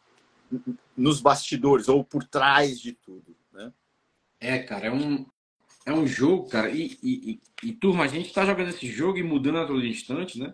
[0.96, 3.72] nos bastidores ou por trás de tudo, né?
[4.40, 5.24] É, cara, é um,
[5.86, 9.18] é um jogo, cara, e, e, e, e turma, a gente está jogando esse jogo
[9.18, 10.52] e mudando a todo instante, né?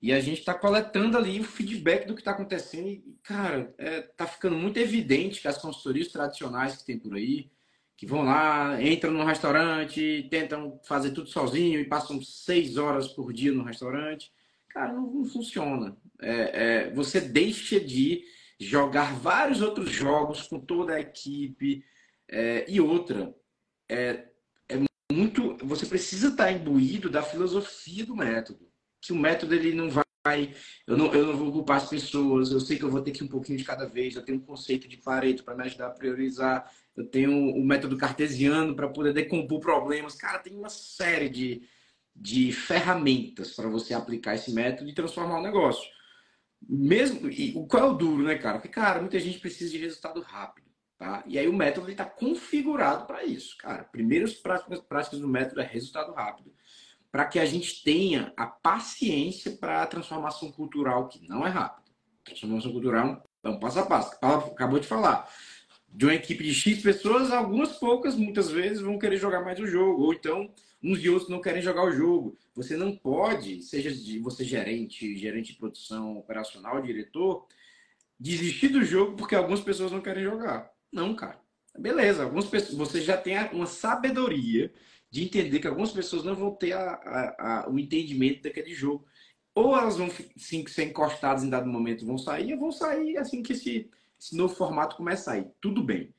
[0.00, 2.86] E a gente está coletando ali o feedback do que está acontecendo.
[2.86, 7.50] E, cara, é, tá ficando muito evidente que as consultorias tradicionais que tem por aí,
[7.96, 13.32] que vão lá, entram no restaurante, tentam fazer tudo sozinho e passam seis horas por
[13.32, 14.30] dia no restaurante,
[14.78, 15.96] cara, não, não funciona.
[16.20, 18.22] É, é, você deixa de
[18.60, 21.84] jogar vários outros jogos com toda a equipe.
[22.28, 23.34] É, e outra,
[23.88, 24.28] é,
[24.68, 24.78] é
[25.12, 25.56] muito.
[25.64, 28.68] Você precisa estar tá imbuído da filosofia do método
[29.00, 30.04] que o método ele não vai.
[30.86, 33.22] Eu não, eu não vou ocupar as pessoas, eu sei que eu vou ter que
[33.22, 35.86] ir um pouquinho de cada vez, eu tenho um conceito de Pareto para me ajudar
[35.86, 40.16] a priorizar, eu tenho o método cartesiano para poder decompor problemas.
[40.16, 41.62] Cara, tem uma série de,
[42.20, 45.88] de ferramentas para você aplicar esse método e transformar o negócio.
[46.60, 48.58] Mesmo, e qual é o duro, né, cara?
[48.58, 50.66] Porque, cara, muita gente precisa de resultado rápido.
[50.98, 51.22] Tá?
[51.26, 53.56] E aí o método está configurado para isso.
[53.58, 56.52] Cara, primeiras práticas, práticas do método é resultado rápido
[57.10, 61.88] para que a gente tenha a paciência para a transformação cultural, que não é rápida.
[62.24, 64.16] Transformação cultural é um passo a passo.
[64.20, 65.28] Acabou de falar.
[65.88, 69.66] De uma equipe de X pessoas, algumas poucas, muitas vezes, vão querer jogar mais o
[69.66, 70.02] jogo.
[70.02, 70.52] Ou então,
[70.82, 72.36] uns e outros não querem jogar o jogo.
[72.54, 73.90] Você não pode, seja
[74.22, 77.46] você gerente, gerente de produção, operacional, diretor,
[78.18, 80.70] desistir do jogo porque algumas pessoas não querem jogar.
[80.92, 81.40] Não, cara.
[81.78, 84.72] Beleza, algumas pessoas, você já tem uma sabedoria
[85.10, 89.06] de entender que algumas pessoas não vão ter a, a, a, o entendimento daquele jogo.
[89.54, 93.42] Ou elas vão sim, ser encostadas em dado momento vão sair, ou vão sair assim
[93.42, 95.46] que esse, esse novo formato começar a sair.
[95.60, 96.12] Tudo bem.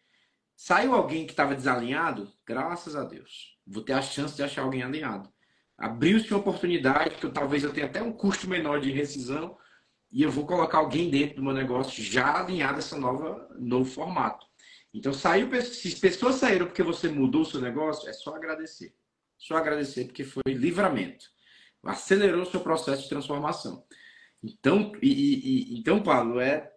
[0.61, 2.29] Saiu alguém que estava desalinhado?
[2.45, 3.57] Graças a Deus.
[3.65, 5.31] Vou ter a chance de achar alguém alinhado.
[5.77, 9.57] Abriu-se uma oportunidade, que eu, talvez eu tenha até um custo menor de rescisão,
[10.11, 14.45] e eu vou colocar alguém dentro do meu negócio já alinhado a esse novo formato.
[14.93, 18.93] Então, saiu, se pessoas saíram porque você mudou o seu negócio, é só agradecer.
[19.37, 21.25] Só agradecer porque foi livramento.
[21.85, 23.85] Acelerou o seu processo de transformação.
[24.43, 26.69] Então, e, e, então Paulo, é,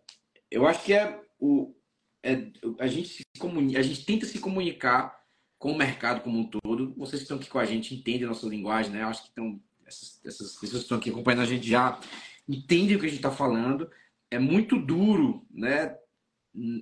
[0.49, 1.75] eu acho que é o,
[2.23, 2.47] é,
[2.79, 5.21] a, gente se comunica, a gente tenta se comunicar
[5.59, 6.95] com o mercado como um todo.
[6.97, 9.03] Vocês que estão aqui com a gente entendem a nossa linguagem, né?
[9.03, 12.01] Eu acho que estão, essas, essas pessoas que estão aqui acompanhando a gente já
[12.49, 13.91] entendem o que a gente está falando.
[14.31, 15.97] É muito duro, né?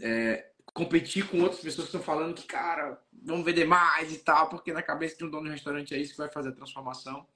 [0.03, 4.48] É, competir com outras pessoas que estão falando que, cara, vamos vender mais e tal,
[4.48, 7.26] porque na cabeça de um dono de restaurante é isso que vai fazer a transformação.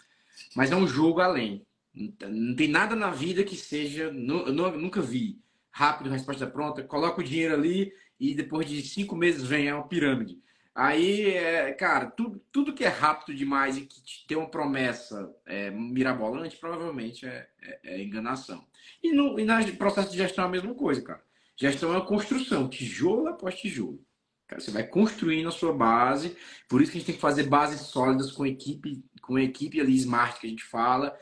[0.54, 1.66] Mas é um jogo além.
[1.94, 4.04] Não tem nada na vida que seja.
[4.04, 5.40] Eu nunca vi.
[5.76, 10.38] Rápido, resposta pronta, coloca o dinheiro ali e depois de cinco meses vem uma pirâmide.
[10.72, 15.72] Aí, é, cara, tudo, tudo que é rápido demais e que tem uma promessa é,
[15.72, 18.64] mirabolante, provavelmente é, é, é enganação.
[19.02, 21.24] E no, e no processo de gestão é a mesma coisa, cara.
[21.56, 24.00] Gestão é uma construção, tijolo após tijolo.
[24.46, 26.36] Cara, você vai construindo a sua base.
[26.68, 29.96] Por isso que a gente tem que fazer bases sólidas com equipe, com equipe ali
[29.96, 31.18] smart que a gente fala,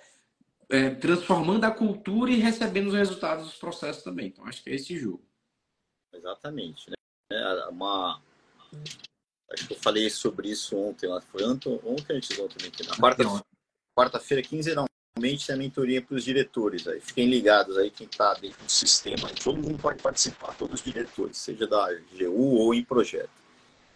[0.72, 4.28] é, transformando a cultura e recebendo os resultados dos processos também.
[4.28, 5.22] Então, acho que é esse jogo.
[6.14, 6.88] Exatamente.
[6.88, 6.96] Né?
[7.30, 8.22] É uma...
[9.50, 11.06] Acho que eu falei sobre isso ontem.
[11.06, 11.20] Lá.
[11.20, 12.68] Foi ontem, ontem antes ontem.
[12.68, 12.86] Aqui.
[12.86, 13.44] Na quarta-feira,
[13.94, 16.88] quarta quinzenalmente, tem a mentoria para os diretores.
[16.88, 17.02] Aí.
[17.02, 19.28] Fiquem ligados aí quem está dentro do sistema.
[19.44, 23.28] Todo mundo pode participar, todos os diretores, seja da GU ou em projeto.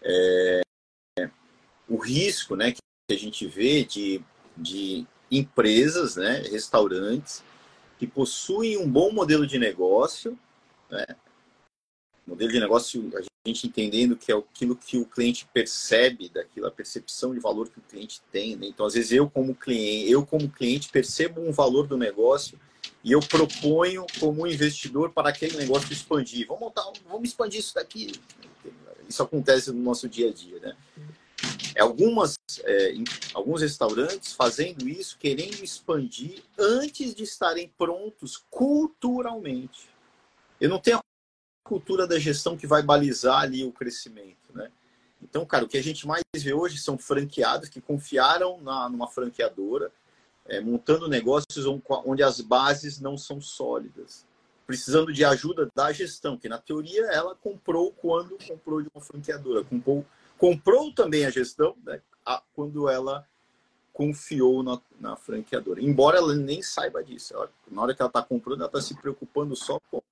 [0.03, 0.61] É...
[1.89, 4.21] O risco né, que a gente vê de,
[4.55, 7.43] de empresas, né, restaurantes,
[7.99, 10.39] que possuem um bom modelo de negócio,
[10.91, 11.07] né?
[12.27, 16.71] modelo de negócio, a gente entendendo que é aquilo que o cliente percebe, daquilo, a
[16.71, 18.57] percepção de valor que o cliente tem.
[18.57, 18.67] Né?
[18.67, 22.59] Então, às vezes, eu como cliente, eu como cliente percebo um valor do negócio
[23.05, 26.47] e eu proponho como investidor para aquele negócio expandir.
[26.47, 28.13] Vamos montar, vamos expandir isso daqui.
[29.09, 30.77] Isso acontece no nosso dia a dia, né?
[31.77, 32.95] É, algumas, é,
[33.35, 39.91] alguns restaurantes fazendo isso, querendo expandir antes de estarem prontos culturalmente.
[40.59, 41.03] Eu não tenho a
[41.69, 44.73] cultura da gestão que vai balizar ali o crescimento, né?
[45.21, 49.07] Então, cara, o que a gente mais vê hoje são franqueados que confiaram na, numa
[49.07, 49.93] franqueadora,
[50.47, 51.67] é, montando negócios
[52.07, 54.25] onde as bases não são sólidas,
[54.67, 59.63] precisando de ajuda da gestão, que na teoria ela comprou quando comprou de uma franqueadora,
[59.63, 60.07] comprou
[60.39, 62.01] comprou também a gestão né,
[62.55, 63.27] quando ela
[63.93, 65.81] confiou na, na, franqueadora.
[65.81, 67.35] Embora ela nem saiba disso.
[67.35, 70.03] Ela, na hora que ela está comprando, ela está se preocupando só com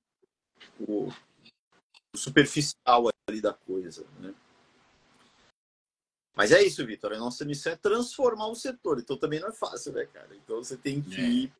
[0.80, 4.06] o, o, superficial ali da coisa.
[4.20, 4.34] Né?
[6.34, 7.12] Mas é isso, Vitor.
[7.12, 8.98] A nossa missão é transformar o setor.
[8.98, 10.34] Então também não é fácil, né, cara?
[10.34, 11.28] Então você tem que é.
[11.28, 11.52] ir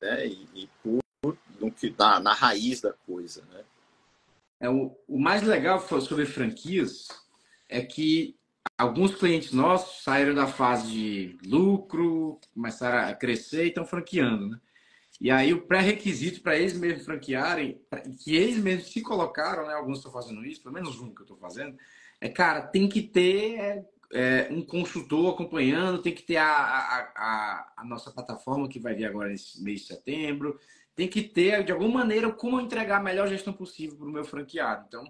[0.00, 3.64] né, e, e por, no, na, na raiz da coisa, né?
[4.60, 7.08] É, o, o mais legal sobre franquias
[7.72, 8.36] é que
[8.76, 14.60] alguns clientes nossos saíram da fase de lucro, começaram a crescer e estão franqueando, né?
[15.20, 17.80] E aí o pré-requisito para eles mesmos franquearem,
[18.22, 19.74] que eles mesmos se colocaram, né?
[19.74, 21.76] Alguns estão fazendo isso, pelo menos um que eu estou fazendo,
[22.20, 27.72] é, cara, tem que ter é, um consultor acompanhando, tem que ter a, a, a,
[27.78, 30.58] a, nossa plataforma que vai vir agora nesse mês de setembro,
[30.94, 34.24] tem que ter, de alguma maneira, como entregar a melhor gestão possível para o meu
[34.24, 34.84] franqueado.
[34.86, 35.04] Então,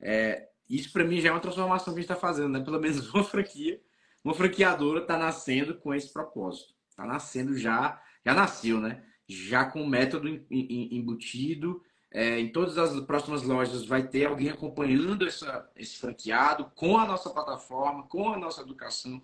[0.00, 2.60] é, isso para mim já é uma transformação que a gente está fazendo, né?
[2.60, 3.80] Pelo menos uma franquia,
[4.22, 6.74] uma franqueadora está nascendo com esse propósito.
[6.90, 9.02] Está nascendo já, já nasceu, né?
[9.28, 11.82] Já com o método embutido.
[12.10, 17.06] É, em todas as próximas lojas vai ter alguém acompanhando essa, esse franqueado com a
[17.06, 19.22] nossa plataforma, com a nossa educação.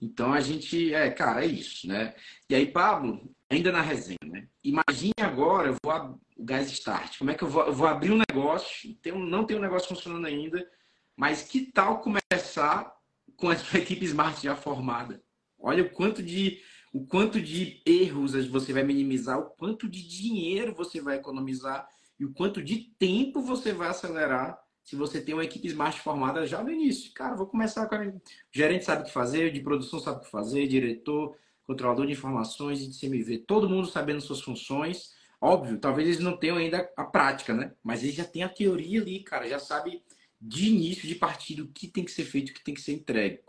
[0.00, 2.14] Então a gente, é, cara, é isso, né?
[2.50, 4.48] E aí, Pablo, ainda na resenha, né?
[4.62, 7.18] Imagine agora, eu vou o Gás Start.
[7.18, 9.88] Como é que eu vou, eu vou abrir um negócio, tenho, não tem um negócio
[9.88, 10.68] funcionando ainda,
[11.16, 12.94] mas que tal começar
[13.36, 15.22] com a equipe Smart já formada?
[15.58, 16.60] Olha o quanto de
[16.92, 21.86] o quanto de erros você vai minimizar, o quanto de dinheiro você vai economizar
[22.18, 26.46] e o quanto de tempo você vai acelerar se você tem uma equipe Smart formada
[26.46, 27.12] já no início.
[27.12, 28.06] Cara, vou começar com a...
[28.06, 28.20] O
[28.52, 32.80] gerente sabe o que fazer, de produção sabe o que fazer, diretor, controlador de informações
[32.80, 35.14] e de CMV, todo mundo sabendo suas funções.
[35.40, 37.72] Óbvio, talvez eles não tenham ainda a prática, né?
[37.82, 40.02] Mas eles já têm a teoria ali, cara, já sabe
[40.40, 42.92] de início de partida o que tem que ser feito, o que tem que ser
[42.92, 43.40] entregue.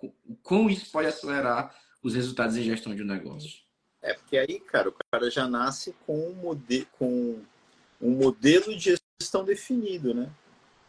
[0.42, 3.60] Como isso pode acelerar os resultados em gestão de um negócio?
[4.02, 7.42] É porque aí, cara, o cara já nasce com um, mode com
[8.02, 10.32] um modelo de gestão definido, né?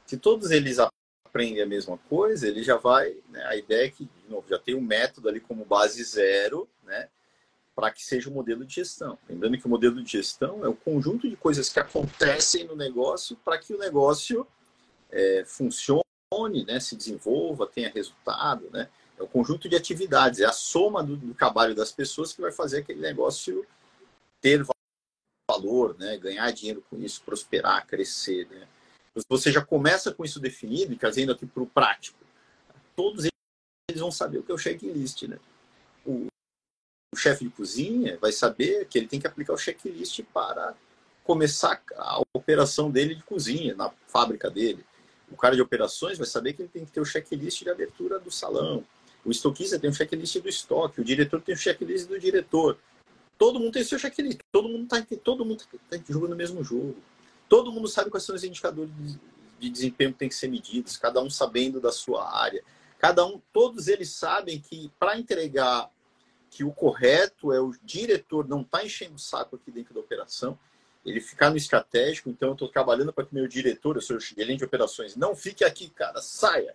[0.06, 3.16] Se todos eles aprendem a mesma coisa, ele já vai.
[3.28, 3.44] Né?
[3.46, 7.08] A ideia é que, de novo, já tem um método ali como base zero, né?
[7.78, 9.16] Para que seja o um modelo de gestão.
[9.28, 13.36] Lembrando que o modelo de gestão é o conjunto de coisas que acontecem no negócio
[13.44, 14.44] para que o negócio
[15.12, 16.02] é, funcione,
[16.66, 18.88] né, se desenvolva, tenha resultado, né?
[19.16, 22.50] É o conjunto de atividades, é a soma do, do trabalho das pessoas que vai
[22.50, 23.64] fazer aquele negócio
[24.40, 24.66] ter
[25.48, 26.18] valor, né?
[26.18, 28.66] Ganhar dinheiro com isso, prosperar, crescer, né?
[29.12, 32.18] Então, você já começa com isso definido e trazendo aqui para o prático.
[32.96, 33.28] Todos
[33.88, 35.38] eles vão saber o que é o checklist, né?
[36.04, 36.26] O,
[37.12, 40.74] o chefe de cozinha vai saber que ele tem que aplicar o checklist para
[41.24, 44.84] começar a operação dele de cozinha na fábrica dele.
[45.30, 48.18] O cara de operações vai saber que ele tem que ter o checklist de abertura
[48.18, 48.84] do salão.
[49.24, 51.00] O estoquista tem o checklist do estoque.
[51.00, 52.78] O diretor tem o checklist do diretor.
[53.36, 54.40] Todo mundo tem seu checklist.
[54.50, 56.96] Todo mundo está todo mundo tá jogando o mesmo jogo.
[57.48, 58.90] Todo mundo sabe quais são os indicadores
[59.58, 60.96] de desempenho que tem que ser medidos.
[60.96, 62.62] Cada um sabendo da sua área.
[62.98, 65.90] Cada um, todos eles sabem que para entregar
[66.50, 70.00] que o correto é o diretor não estar tá enchendo o saco aqui dentro da
[70.00, 70.58] operação
[71.04, 72.28] ele ficar no estratégico.
[72.28, 75.64] Então, eu estou trabalhando para que meu diretor, eu sou gerente de operações, não fique
[75.64, 76.74] aqui, cara, saia.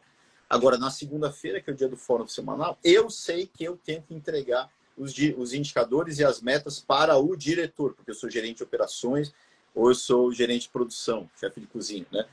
[0.49, 4.01] Agora, na segunda-feira, que é o dia do fórum semanal, eu sei que eu tenho
[4.01, 8.57] que entregar os, os indicadores e as metas para o diretor, porque eu sou gerente
[8.57, 9.33] de operações
[9.73, 12.25] ou eu sou gerente de produção, chefe de cozinha, né?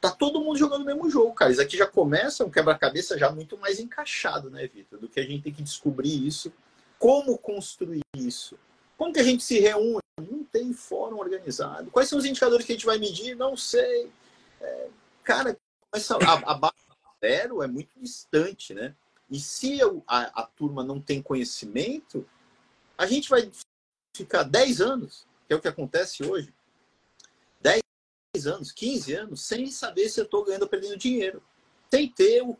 [0.00, 1.52] Tá todo mundo jogando o mesmo jogo, cara.
[1.52, 4.98] Isso aqui já começa um quebra-cabeça já muito mais encaixado, né, Vitor?
[4.98, 6.52] Do que a gente tem que descobrir isso.
[6.98, 8.58] Como construir isso?
[8.96, 10.00] Como que a gente se reúne?
[10.20, 11.90] Não tem fórum organizado.
[11.90, 13.34] Quais são os indicadores que a gente vai medir?
[13.34, 14.10] Não sei.
[14.60, 14.88] É,
[15.22, 15.56] cara,
[15.94, 16.74] essa, a, a base
[17.22, 18.94] zero é muito distante, né?
[19.30, 22.26] E se eu, a, a turma não tem conhecimento,
[22.98, 23.50] a gente vai
[24.16, 26.59] ficar 10 anos, que é o que acontece hoje, 10
[28.46, 31.42] anos, 15 anos, sem saber se eu estou ganhando ou perdendo dinheiro,
[31.90, 32.56] sem ter o,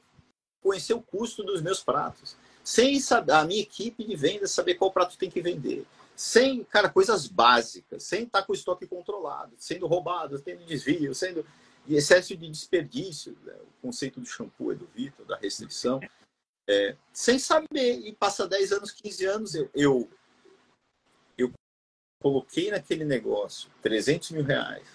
[0.62, 4.93] conhecer o custo dos meus pratos, sem saber a minha equipe de vendas saber qual
[4.93, 9.87] prato tem que vender, sem, cara, coisas básicas, sem estar com o estoque controlado, sendo
[9.87, 11.47] roubado, tendo desvio, sendo
[11.89, 13.55] excesso de desperdício, né?
[13.55, 16.01] o conceito do shampoo é do Vitor, da restrição,
[16.68, 20.09] é, sem saber, e passa 10 anos, 15 anos, eu, eu,
[21.37, 21.51] eu
[22.22, 24.87] coloquei naquele negócio 300 mil reais,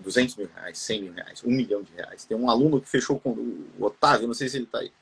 [0.00, 2.24] 200 mil reais, 100 mil reais, 1 milhão de reais.
[2.24, 4.92] Tem um aluno que fechou com o Otávio, não sei se ele está aí.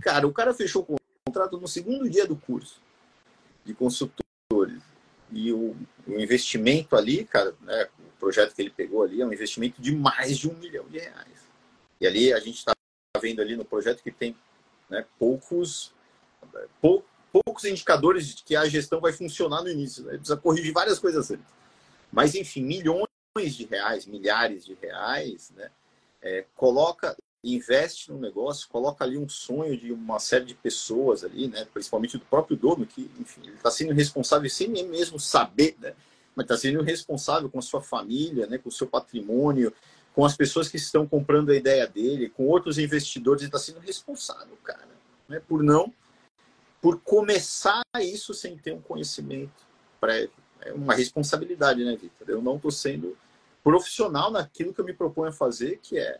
[0.00, 2.80] Cara, o cara fechou o contrato no segundo dia do curso
[3.64, 4.82] de consultores.
[5.30, 5.76] E o,
[6.06, 9.94] o investimento ali, cara, né, o projeto que ele pegou ali é um investimento de
[9.94, 11.48] mais de um milhão de reais.
[12.00, 12.72] E ali a gente está
[13.20, 14.36] vendo ali no projeto que tem
[14.90, 15.06] né?
[15.18, 15.94] poucos,
[16.80, 20.04] pou, poucos indicadores de que a gestão vai funcionar no início.
[20.04, 20.14] Né?
[20.14, 21.46] Precisa corrigir várias coisas antes.
[22.12, 23.06] Mas, enfim, milhões
[23.40, 25.70] de reais, milhares de reais, né?
[26.20, 31.48] É, coloca, investe no negócio, coloca ali um sonho de uma série de pessoas ali,
[31.48, 31.66] né?
[31.72, 35.94] principalmente do próprio dono, que, enfim, ele está sendo responsável sem nem mesmo saber, né?
[36.36, 38.58] mas está sendo responsável com a sua família, né?
[38.58, 39.72] com o seu patrimônio,
[40.14, 43.80] com as pessoas que estão comprando a ideia dele, com outros investidores, ele está sendo
[43.80, 44.86] responsável, cara,
[45.28, 45.40] né?
[45.40, 45.92] por não,
[46.80, 49.66] por começar isso sem ter um conhecimento
[49.98, 50.41] prévio.
[50.64, 52.28] É uma responsabilidade, né, Vitor?
[52.28, 53.16] Eu não estou sendo
[53.62, 56.18] profissional naquilo que eu me proponho a fazer, que é.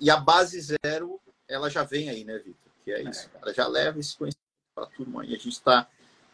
[0.00, 2.72] E, a base zero, ela já vem aí, né, Vitor?
[2.84, 3.52] Que é isso, cara.
[3.52, 5.88] Já leva esse conhecimento para a turma e a gente está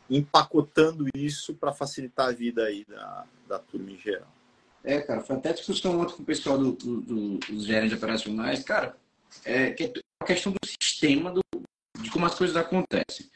[0.09, 4.29] empacotando isso para facilitar a vida aí da, da turma em geral.
[4.85, 8.65] É, cara, foi até discussão ontem com o pessoal do, do, do, dos gerentes operacionais,
[8.65, 8.97] cara,
[9.45, 11.41] é, que é a questão do sistema, do,
[12.01, 13.31] de como as coisas acontecem.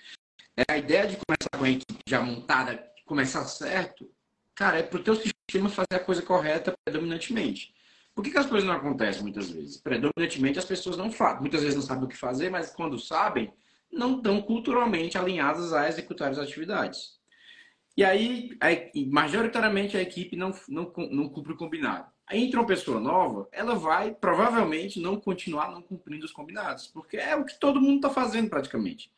[0.57, 4.11] É, a ideia de começar com a equipe já montada, começar certo,
[4.55, 7.75] cara, é para o teu sistema fazer a coisa correta predominantemente.
[8.15, 9.77] Por que, que as coisas não acontecem muitas vezes?
[9.77, 11.41] Predominantemente as pessoas não fazem.
[11.41, 13.53] Muitas vezes não sabem o que fazer, mas quando sabem,
[13.93, 17.17] não estão culturalmente alinhadas a executar as atividades.
[17.97, 18.51] E aí,
[19.11, 22.11] majoritariamente, a equipe não, não, não cumpre o combinado.
[22.27, 27.17] Aí entra uma pessoa nova, ela vai provavelmente não continuar não cumprindo os combinados, porque
[27.17, 29.13] é o que todo mundo está fazendo praticamente.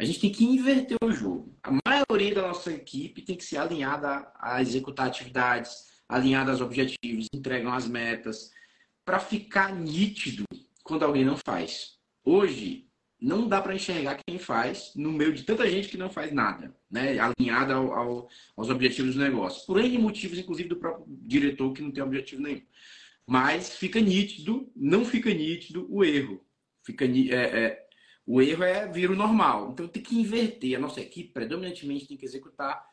[0.00, 1.54] A gente tem que inverter o jogo.
[1.62, 7.26] A maioria da nossa equipe tem que ser alinhada a executar atividades, alinhada aos objetivos,
[7.34, 8.50] entregam as metas,
[9.04, 10.46] para ficar nítido
[10.82, 11.98] quando alguém não faz.
[12.24, 12.88] Hoje,
[13.20, 16.74] não dá para enxergar quem faz no meio de tanta gente que não faz nada,
[16.90, 17.18] né?
[17.18, 19.66] alinhada ao, ao, aos objetivos do negócio.
[19.66, 22.62] Por N motivos, inclusive do próprio diretor que não tem objetivo nenhum.
[23.26, 26.42] Mas fica nítido, não fica nítido o erro.
[26.82, 27.89] Fica, é, é,
[28.32, 29.70] o erro é vir o normal.
[29.72, 30.76] Então tem que inverter.
[30.76, 32.84] A nossa equipe predominantemente tem que executar.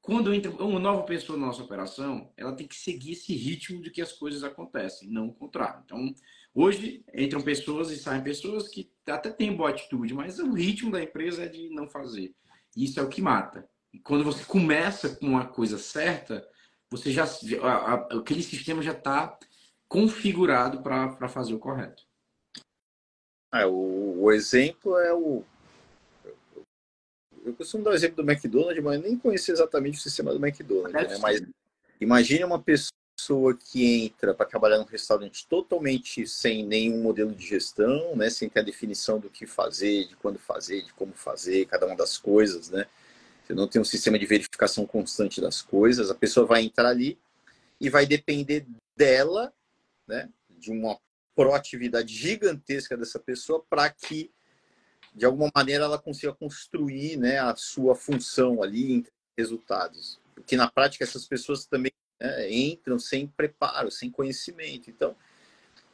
[0.00, 3.90] Quando entra uma nova pessoa na nossa operação, ela tem que seguir esse ritmo de
[3.90, 5.82] que as coisas acontecem, não o contrário.
[5.84, 6.12] Então,
[6.54, 11.02] Hoje entram pessoas e saem pessoas que até têm boa atitude, mas o ritmo da
[11.02, 12.34] empresa é de não fazer.
[12.76, 13.66] Isso é o que mata.
[13.92, 16.46] E quando você começa com uma coisa certa,
[16.90, 17.24] você já
[18.10, 19.38] aquele sistema já está
[19.88, 22.02] configurado para fazer o correto.
[23.52, 25.44] É, o, o, exemplo é o.
[27.44, 30.92] Eu costumo dar o exemplo do McDonald's, mas nem conheço exatamente o sistema do McDonald's.
[30.92, 31.18] Né?
[31.20, 31.42] Mas
[32.00, 32.92] imagine uma pessoa
[33.22, 38.48] pessoa que entra para trabalhar num restaurante totalmente sem nenhum modelo de gestão, né, sem
[38.48, 42.18] ter a definição do que fazer, de quando fazer, de como fazer, cada uma das
[42.18, 42.86] coisas, né?
[43.44, 47.18] Você não tem um sistema de verificação constante das coisas, a pessoa vai entrar ali
[47.80, 49.52] e vai depender dela,
[50.06, 50.98] né, de uma
[51.34, 54.30] proatividade gigantesca dessa pessoa para que
[55.14, 59.06] de alguma maneira ela consiga construir, né, a sua função ali em
[59.36, 60.18] resultados.
[60.34, 64.88] Porque na prática essas pessoas também né, entram sem preparo, sem conhecimento.
[64.88, 65.14] Então,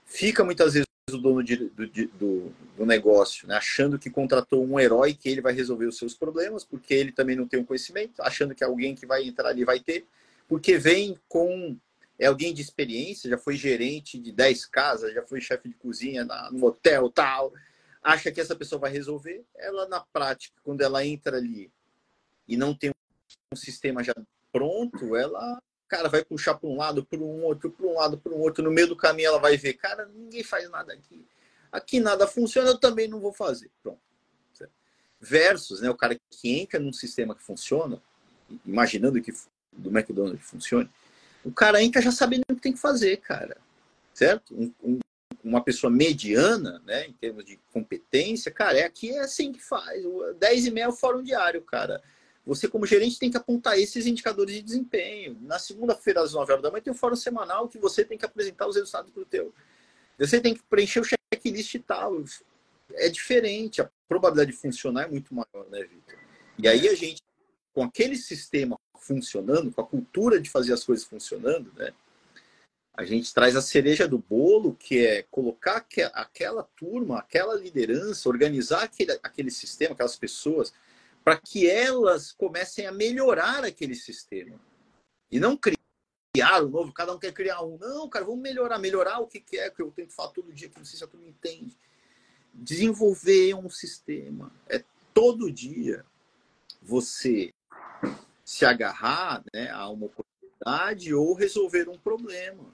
[0.04, 4.78] fica muitas vezes o dono de, do, do, do, negócio né, achando que contratou um
[4.78, 8.20] herói que ele vai resolver os seus problemas, porque ele também não tem um conhecimento,
[8.20, 10.06] achando que alguém que vai entrar ali vai ter,
[10.46, 11.76] porque vem com
[12.18, 16.24] é alguém de experiência, já foi gerente de 10 casas, já foi chefe de cozinha
[16.24, 17.52] na, no hotel tal,
[18.02, 21.70] acha que essa pessoa vai resolver, ela na prática, quando ela entra ali
[22.46, 22.90] e não tem
[23.52, 24.14] um sistema já
[24.50, 28.32] pronto, ela, cara, vai puxar para um lado, para um outro, para um lado, para
[28.32, 31.24] um outro, no meio do caminho ela vai ver, cara, ninguém faz nada aqui.
[31.70, 33.70] Aqui nada funciona, eu também não vou fazer.
[33.82, 34.00] Pronto.
[35.20, 38.00] Versus, né, o cara que entra num sistema que funciona,
[38.64, 39.32] imaginando que
[39.72, 40.88] do McDonald's funcione,
[41.48, 43.56] o cara entra já sabendo o que tem que fazer, cara.
[44.12, 44.54] Certo?
[44.54, 44.98] Um, um,
[45.42, 50.02] uma pessoa mediana, né, em termos de competência, cara, é aqui é assim que faz.
[50.38, 52.02] 10 e meia é o fórum diário, cara.
[52.44, 55.38] Você, como gerente, tem que apontar esses indicadores de desempenho.
[55.40, 58.26] Na segunda-feira, às 9 horas da manhã, tem o fórum semanal que você tem que
[58.26, 59.54] apresentar os resultados para o teu.
[60.18, 62.24] Você tem que preencher o checklist e tal.
[62.92, 63.80] É diferente.
[63.80, 66.18] A probabilidade de funcionar é muito maior, né, Vitor?
[66.58, 67.22] E aí a gente,
[67.72, 71.92] com aquele sistema funcionando, com a cultura de fazer as coisas funcionando, né?
[72.98, 78.82] A gente traz a cereja do bolo, que é colocar aquela turma, aquela liderança, organizar
[78.82, 80.74] aquele, aquele sistema, aquelas pessoas,
[81.22, 84.58] para que elas comecem a melhorar aquele sistema.
[85.30, 87.78] E não criar um novo, cada um quer criar um.
[87.78, 88.80] Não, cara, vamos melhorar.
[88.80, 91.04] Melhorar o que, que é, que eu tento falar todo dia, que não sei se
[91.04, 91.78] a turma entende.
[92.52, 94.52] Desenvolver um sistema.
[94.68, 94.82] É
[95.14, 96.04] todo dia
[96.82, 97.52] você
[98.48, 102.64] se agarrar né, a uma oportunidade ou resolver um problema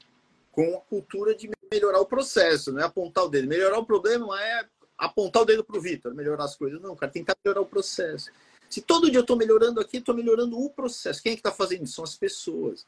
[0.52, 3.48] com a cultura de melhorar o processo, não é apontar o dedo.
[3.48, 6.80] Melhorar o problema é apontar o dedo para o Vitor, melhorar as coisas.
[6.80, 8.30] Não, cara, tentar melhorar o processo.
[8.70, 11.20] Se todo dia eu estou melhorando aqui, estou melhorando o processo.
[11.20, 11.94] Quem é que está fazendo isso?
[11.94, 12.86] São as pessoas.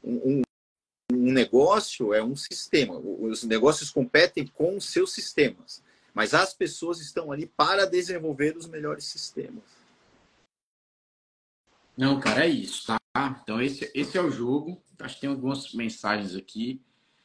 [0.00, 0.42] Um, um,
[1.12, 2.96] um, negócio é um sistema.
[2.98, 5.82] Os negócios competem com os seus sistemas.
[6.14, 9.81] Mas as pessoas estão ali para desenvolver os melhores sistemas.
[11.96, 12.98] Não, cara, é isso, tá?
[13.42, 14.82] Então, esse, esse é o jogo.
[14.98, 16.80] Acho que tem algumas mensagens aqui.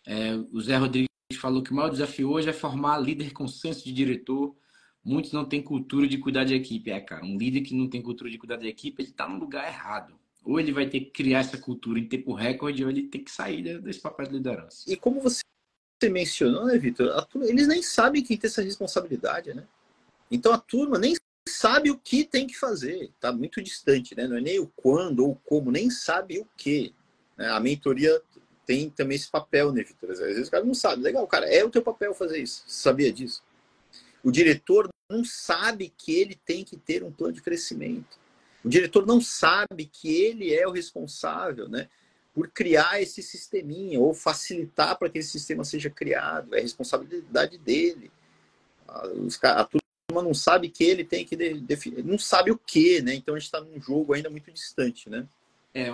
[0.05, 1.07] É, o Zé Rodrigues
[1.39, 4.55] falou que o maior desafio hoje é formar líder com senso de diretor.
[5.03, 6.91] Muitos não têm cultura de cuidar de equipe.
[6.91, 9.39] É, cara, um líder que não tem cultura de cuidar de equipe, ele está no
[9.39, 10.15] lugar errado.
[10.43, 13.31] Ou ele vai ter que criar essa cultura em tempo recorde, ou ele tem que
[13.31, 14.91] sair desse papel de liderança.
[14.91, 15.41] E como você
[16.09, 17.27] mencionou, né, Vitor?
[17.41, 19.65] Eles nem sabem quem tem essa responsabilidade, né?
[20.29, 21.15] Então a turma nem
[21.47, 24.27] sabe o que tem que fazer, está muito distante, né?
[24.27, 26.93] Não é nem o quando ou como, nem sabe o que.
[27.37, 27.47] Né?
[27.49, 28.21] A mentoria
[28.65, 30.11] tem também esse papel, né, Vitor?
[30.11, 31.01] Às vezes o cara não sabe.
[31.01, 32.63] Legal, cara, é o teu papel fazer isso.
[32.67, 33.41] Você sabia disso?
[34.23, 38.19] O diretor não sabe que ele tem que ter um plano de crescimento.
[38.63, 41.87] O diretor não sabe que ele é o responsável, né?
[42.33, 46.53] Por criar esse sisteminha ou facilitar para que esse sistema seja criado.
[46.53, 48.11] É responsabilidade dele.
[48.85, 49.07] A,
[49.61, 53.13] a turma não sabe que ele tem que definir, não sabe o que, né?
[53.13, 55.27] Então a gente está num jogo ainda muito distante, né?
[55.73, 55.93] É,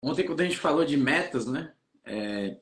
[0.00, 1.72] ontem quando a gente falou de metas, né?
[2.04, 2.56] É,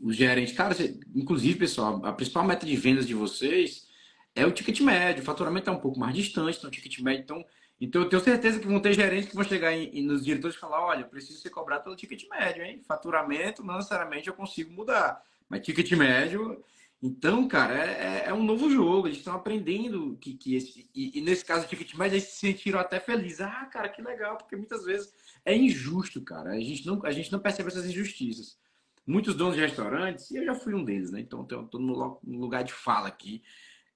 [0.00, 0.74] o gerente, cara,
[1.14, 3.86] inclusive, pessoal, a principal meta de vendas de vocês
[4.34, 5.22] é o ticket médio.
[5.22, 7.44] O faturamento é um pouco mais distante, então o ticket médio, então,
[7.78, 10.60] então eu tenho certeza que vão ter gerentes que vão chegar em, nos diretores e
[10.60, 12.80] falar, olha, preciso ser cobrado pelo ticket médio, hein?
[12.88, 16.64] Faturamento, não necessariamente eu consigo mudar, mas ticket médio
[17.00, 19.06] então, cara, é, é, é um novo jogo.
[19.06, 20.90] Eles estão aprendendo que, que esse.
[20.94, 23.40] E, e, nesse caso, Ticket Mais, eles se sentiram até felizes.
[23.40, 25.12] Ah, cara, que legal, porque muitas vezes
[25.44, 26.50] é injusto, cara.
[26.50, 28.58] A gente não, a gente não percebe essas injustiças.
[29.06, 31.20] Muitos donos de restaurantes, e eu já fui um deles, né?
[31.20, 33.42] Então, estou no lugar de fala aqui.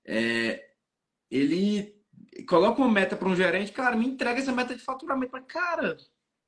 [0.04, 0.70] É,
[1.30, 1.94] ele
[2.48, 5.32] coloca uma meta para um gerente, cara, me entrega essa meta de faturamento.
[5.32, 5.96] Mas, cara,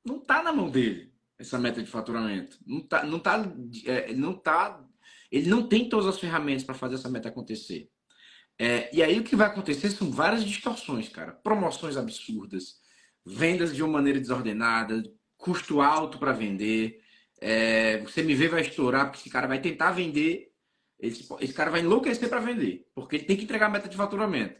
[0.05, 2.57] não tá na mão dele essa meta de faturamento.
[2.65, 3.43] Não tá, não tá,
[3.85, 4.83] é, não tá
[5.35, 7.89] ele não tem todas as ferramentas para fazer essa meta acontecer.
[8.57, 11.33] É, e aí o que vai acontecer são várias distorções, cara.
[11.33, 12.75] Promoções absurdas,
[13.25, 15.03] vendas de uma maneira desordenada,
[15.35, 17.01] custo alto para vender.
[17.41, 20.53] É, você me vai estourar porque esse cara vai tentar vender,
[20.97, 23.97] esse, esse cara vai enlouquecer para vender, porque ele tem que entregar a meta de
[23.97, 24.55] faturamento.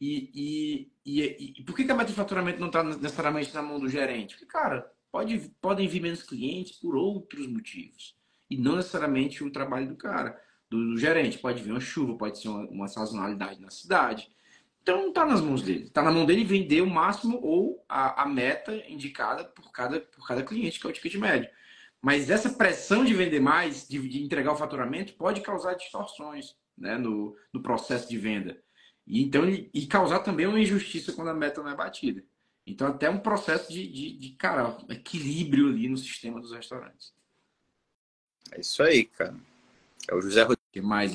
[0.00, 3.62] E, e, e, e por que, que, a meta de faturamento não está necessariamente na
[3.62, 4.36] mão do gerente?
[4.36, 8.20] Porque, cara, pode, podem vir menos clientes por outros motivos
[8.50, 10.38] e não necessariamente o trabalho do cara,
[10.68, 11.38] do, do gerente.
[11.38, 14.30] Pode vir uma chuva, pode ser uma, uma sazonalidade na cidade.
[14.82, 15.84] Então não está nas mãos dele.
[15.84, 20.26] Está na mão dele vender o máximo ou a, a, meta indicada por cada, por
[20.26, 21.48] cada cliente, que é o ticket médio.
[22.02, 26.96] Mas essa pressão de vender mais, de, de entregar o faturamento, pode causar distorções né,
[26.96, 28.60] no, no processo de venda.
[29.06, 32.24] E, então, e causar também uma injustiça quando a meta não é batida.
[32.66, 37.12] Então, até um processo de, de, de cara, equilíbrio ali no sistema dos restaurantes.
[38.52, 39.36] É isso aí, cara.
[40.08, 40.64] É o José Rodrigues.
[40.72, 41.12] que mais,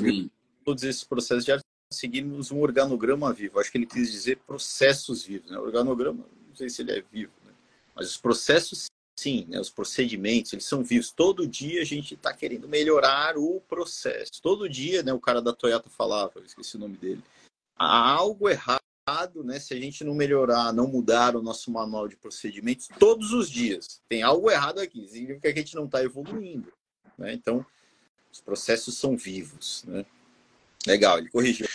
[0.63, 1.59] Todos esses processos já
[1.93, 3.59] seguimos um organograma vivo.
[3.59, 5.51] Acho que ele quis dizer processos vivos.
[5.51, 5.57] Né?
[5.57, 7.51] Organograma, não sei se ele é vivo, né?
[7.95, 11.11] mas os processos sim, né, os procedimentos, eles são vivos.
[11.11, 14.41] Todo dia a gente está querendo melhorar o processo.
[14.41, 17.23] Todo dia, né, o cara da Toyota falava, eu esqueci o nome dele,
[17.78, 18.82] há algo errado,
[19.43, 23.49] né, se a gente não melhorar, não mudar o nosso manual de procedimentos todos os
[23.49, 24.01] dias.
[24.09, 26.71] Tem algo errado aqui, significa que a gente não está evoluindo.
[27.18, 27.34] Né?
[27.34, 27.66] Então,
[28.32, 29.84] os processos são vivos.
[29.86, 30.05] Né?
[30.86, 31.68] Legal, ele corrigiu.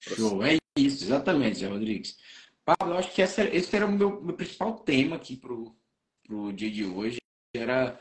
[0.00, 2.16] Show, é isso, exatamente, Zé Rodrigues.
[2.64, 6.70] Pablo, acho que essa, esse era o meu, meu principal tema aqui para o dia
[6.70, 7.18] de hoje,
[7.54, 8.00] era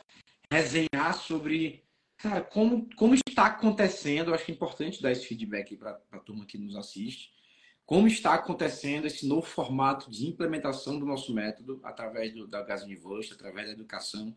[0.52, 1.84] resenhar sobre
[2.18, 6.46] cara, como, como está acontecendo, acho que é importante dar esse feedback para a turma
[6.46, 7.32] que nos assiste,
[7.86, 12.84] como está acontecendo esse novo formato de implementação do nosso método através do, da Gas
[12.84, 14.36] University, através da educação,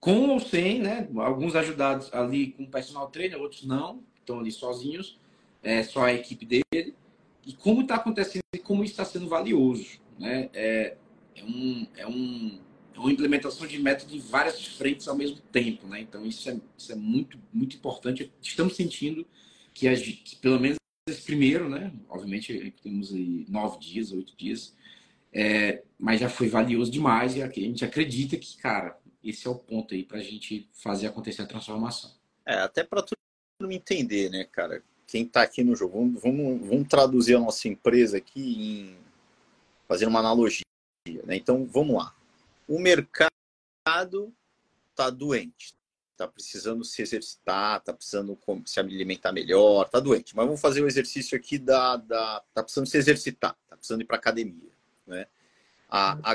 [0.00, 1.08] com ou sem, né?
[1.16, 5.18] Alguns ajudados ali com personal trainer, outros não, estão ali sozinhos,
[5.62, 6.94] é só a equipe dele.
[7.44, 10.50] E como está acontecendo e como está sendo valioso, né?
[10.52, 10.96] É,
[11.34, 12.60] é, um, é, um,
[12.94, 16.00] é uma implementação de método em várias frentes ao mesmo tempo, né?
[16.00, 18.32] Então isso é, isso é muito, muito importante.
[18.42, 19.26] Estamos sentindo
[19.72, 20.76] que, a, que pelo menos
[21.08, 21.92] esse primeiro, né?
[22.08, 24.74] Obviamente temos aí nove dias, oito dias,
[25.32, 28.98] é, mas já foi valioso demais e a gente acredita que, cara,
[29.30, 32.10] esse é o ponto aí para a gente fazer acontecer a transformação.
[32.44, 33.16] É, até para todo
[33.60, 34.82] mundo entender, né, cara?
[35.06, 38.98] Quem está aqui no jogo, vamos, vamos, vamos, traduzir a nossa empresa aqui em
[39.86, 40.64] fazer uma analogia.
[41.24, 41.36] Né?
[41.36, 42.14] Então, vamos lá.
[42.68, 43.30] O mercado
[44.90, 45.76] está doente,
[46.12, 50.34] está precisando se exercitar, está precisando se alimentar melhor, está doente.
[50.34, 54.06] Mas vamos fazer o exercício aqui da, da, tá precisando se exercitar, está precisando ir
[54.06, 54.72] para academia,
[55.06, 55.26] né?
[55.88, 56.34] A, a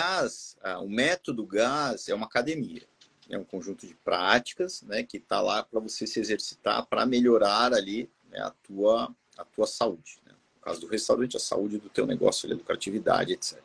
[0.00, 2.82] GAS, o método GAS é uma academia,
[3.28, 7.74] é um conjunto de práticas, né, que está lá para você se exercitar para melhorar
[7.74, 10.18] ali né, a tua a tua saúde.
[10.24, 10.32] Né?
[10.56, 13.60] No caso do restaurante, a saúde do teu negócio, a lucratividade, etc.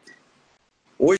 [0.97, 1.19] Hoje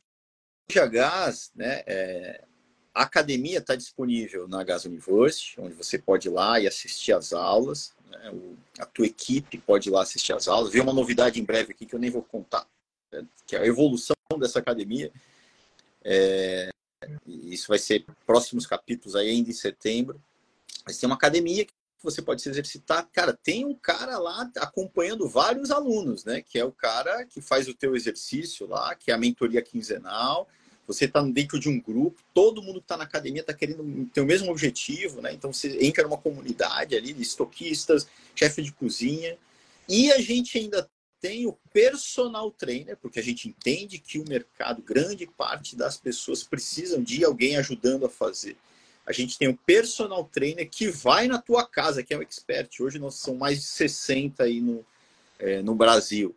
[0.76, 2.44] a GAS, né, é,
[2.92, 7.32] a academia está disponível na Gas University, onde você pode ir lá e assistir às
[7.32, 7.94] aulas.
[8.08, 10.72] Né, o, a tua equipe pode ir lá assistir às aulas.
[10.72, 12.66] Vem uma novidade em breve aqui que eu nem vou contar,
[13.12, 15.12] né, que é a evolução dessa academia.
[16.02, 16.70] É,
[17.26, 20.20] isso vai ser próximos capítulos aí ainda em setembro.
[20.84, 21.72] Mas tem uma academia que
[22.02, 23.08] você pode se exercitar.
[23.12, 26.42] Cara, tem um cara lá acompanhando vários alunos, né?
[26.42, 30.48] Que é o cara que faz o teu exercício lá, que é a mentoria quinzenal.
[30.86, 34.20] Você está dentro de um grupo, todo mundo que está na academia está querendo ter
[34.20, 35.32] o mesmo objetivo, né?
[35.32, 39.38] Então você entra numa comunidade ali de estoquistas, chefe de cozinha.
[39.88, 40.88] E a gente ainda
[41.24, 46.42] tem o personal trainer, porque a gente entende que o mercado, grande parte das pessoas
[46.42, 48.58] precisam de alguém ajudando a fazer.
[49.06, 52.78] A gente tem o personal trainer que vai na tua casa, que é um expert.
[52.78, 54.84] Hoje nós são mais de 60 aí no,
[55.38, 56.36] é, no Brasil.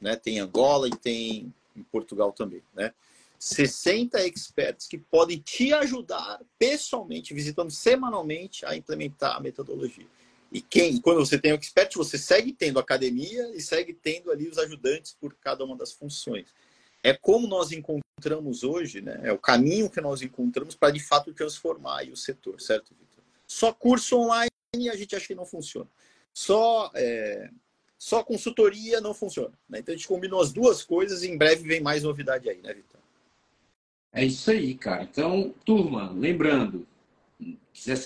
[0.00, 0.16] Né?
[0.16, 2.62] Tem Angola e tem em Portugal também.
[2.74, 2.92] Né?
[3.38, 10.08] 60 experts que podem te ajudar pessoalmente, visitando semanalmente a implementar a metodologia.
[10.54, 14.48] E quem, quando você tem o expert, você segue tendo academia e segue tendo ali
[14.48, 16.46] os ajudantes por cada uma das funções.
[17.02, 19.20] É como nós encontramos hoje, né?
[19.24, 23.24] É o caminho que nós encontramos para de fato transformar o setor, certo, Vitor?
[23.48, 24.48] Só curso online
[24.88, 25.88] a gente acha que não funciona.
[26.32, 27.50] Só é,
[27.98, 29.52] só consultoria não funciona.
[29.68, 29.80] Né?
[29.80, 32.72] Então a gente combinou as duas coisas e em breve vem mais novidade aí, né,
[32.72, 33.00] Vitor?
[34.12, 35.02] É isso aí, cara.
[35.02, 36.86] Então, turma, lembrando,
[37.72, 38.04] quiser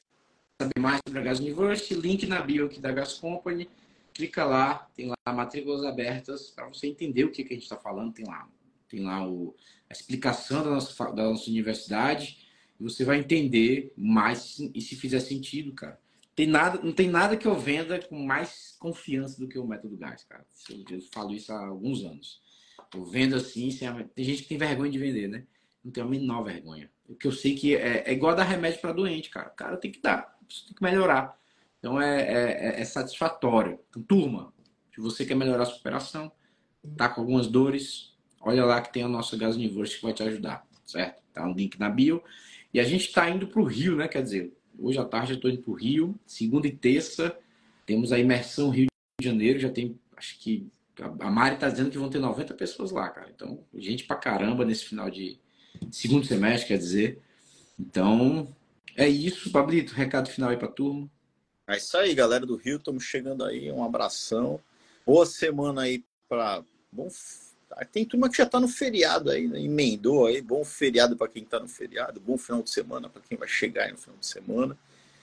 [0.60, 3.68] saber mais sobre a Gas University, link na bio aqui da Gas Company.
[4.12, 7.76] Clica lá, tem lá matrículas abertas para você entender o que, que a gente está
[7.76, 8.12] falando.
[8.12, 8.48] Tem lá,
[8.88, 9.54] tem lá o,
[9.88, 12.38] a explicação da nossa, da nossa universidade
[12.80, 16.00] e você vai entender mais e se fizer sentido, cara.
[16.34, 19.96] Tem nada, não tem nada que eu venda com mais confiança do que o método
[19.96, 20.44] gás, cara.
[20.90, 22.40] Eu, falo isso há alguns anos.
[22.94, 25.44] Eu vendo assim, sem, tem gente que tem vergonha de vender, né?
[25.84, 26.90] Não tem a menor vergonha.
[27.06, 29.48] Porque eu sei que é, é igual dar remédio para doente, cara.
[29.50, 31.38] Cara tem que dar você tem que melhorar.
[31.78, 33.78] Então é, é, é, satisfatório.
[33.88, 34.52] Então, turma,
[34.94, 36.32] se você quer melhorar a sua operação,
[36.96, 40.22] tá com algumas dores, olha lá que tem a nossa Gas University que vai te
[40.22, 41.22] ajudar, certo?
[41.32, 42.22] Tá um link na bio.
[42.72, 44.08] E a gente está indo para o Rio, né?
[44.08, 47.36] Quer dizer, hoje à tarde eu estou indo para o Rio, segunda e terça,
[47.86, 48.86] temos a imersão Rio
[49.20, 50.66] de Janeiro, já tem, acho que
[51.00, 53.30] a Mari está dizendo que vão ter 90 pessoas lá, cara.
[53.34, 55.38] Então, gente pra caramba nesse final de
[55.90, 57.20] segundo semestre, quer dizer.
[57.78, 58.48] Então,
[59.04, 59.94] é isso, Pablito.
[59.94, 61.08] Recado final aí pra turma.
[61.66, 62.78] É isso aí, galera do Rio.
[62.78, 63.70] Estamos chegando aí.
[63.70, 64.60] Um abração.
[65.06, 66.62] Boa semana aí para.
[66.90, 67.08] Bom.
[67.92, 69.60] Tem turma que já está no feriado aí, né?
[69.60, 70.42] emendou aí.
[70.42, 72.18] Bom feriado para quem está no feriado.
[72.18, 74.76] Bom final de semana para quem vai chegar aí no final de semana.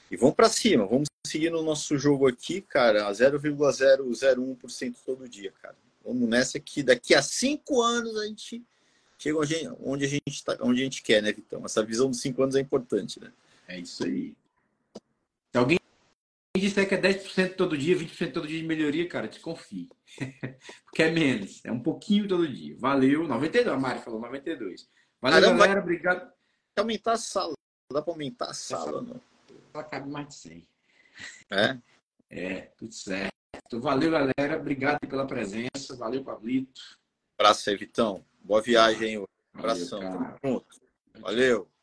[0.10, 0.86] E vamos para cima.
[0.86, 5.76] Vamos seguir no nosso jogo aqui, cara, a 0,001% todo dia, cara.
[6.06, 8.64] Vamos nessa que daqui a cinco anos a gente
[9.18, 9.40] chega
[9.82, 11.66] onde a gente tá, onde a gente quer, né, Vitão?
[11.66, 13.32] Essa visão dos cinco anos é importante, né?
[13.68, 14.36] É isso aí.
[15.52, 15.80] Se alguém
[16.58, 19.90] disser que é 10% todo dia, 20% todo dia de melhoria, cara, desconfie.
[20.86, 22.76] Porque é menos, é um pouquinho todo dia.
[22.80, 24.90] Valeu, 92, a Mari falou 92.
[25.22, 26.34] Valeu, Caramba, galera, obrigado.
[26.78, 27.54] Aumentar a sala,
[27.92, 29.22] dá para aumentar a sala, não?
[29.72, 30.68] Só cabe mais de 100.
[31.52, 31.78] É?
[32.30, 33.32] É, tudo certo.
[33.80, 36.82] Valeu, galera, obrigado pela presença, valeu, Pablito.
[37.38, 38.26] Abraço aí, Vitão.
[38.42, 39.26] Boa viagem, hein?
[39.54, 40.00] Abração.
[40.42, 40.66] Valeu,
[41.20, 41.75] Valeu.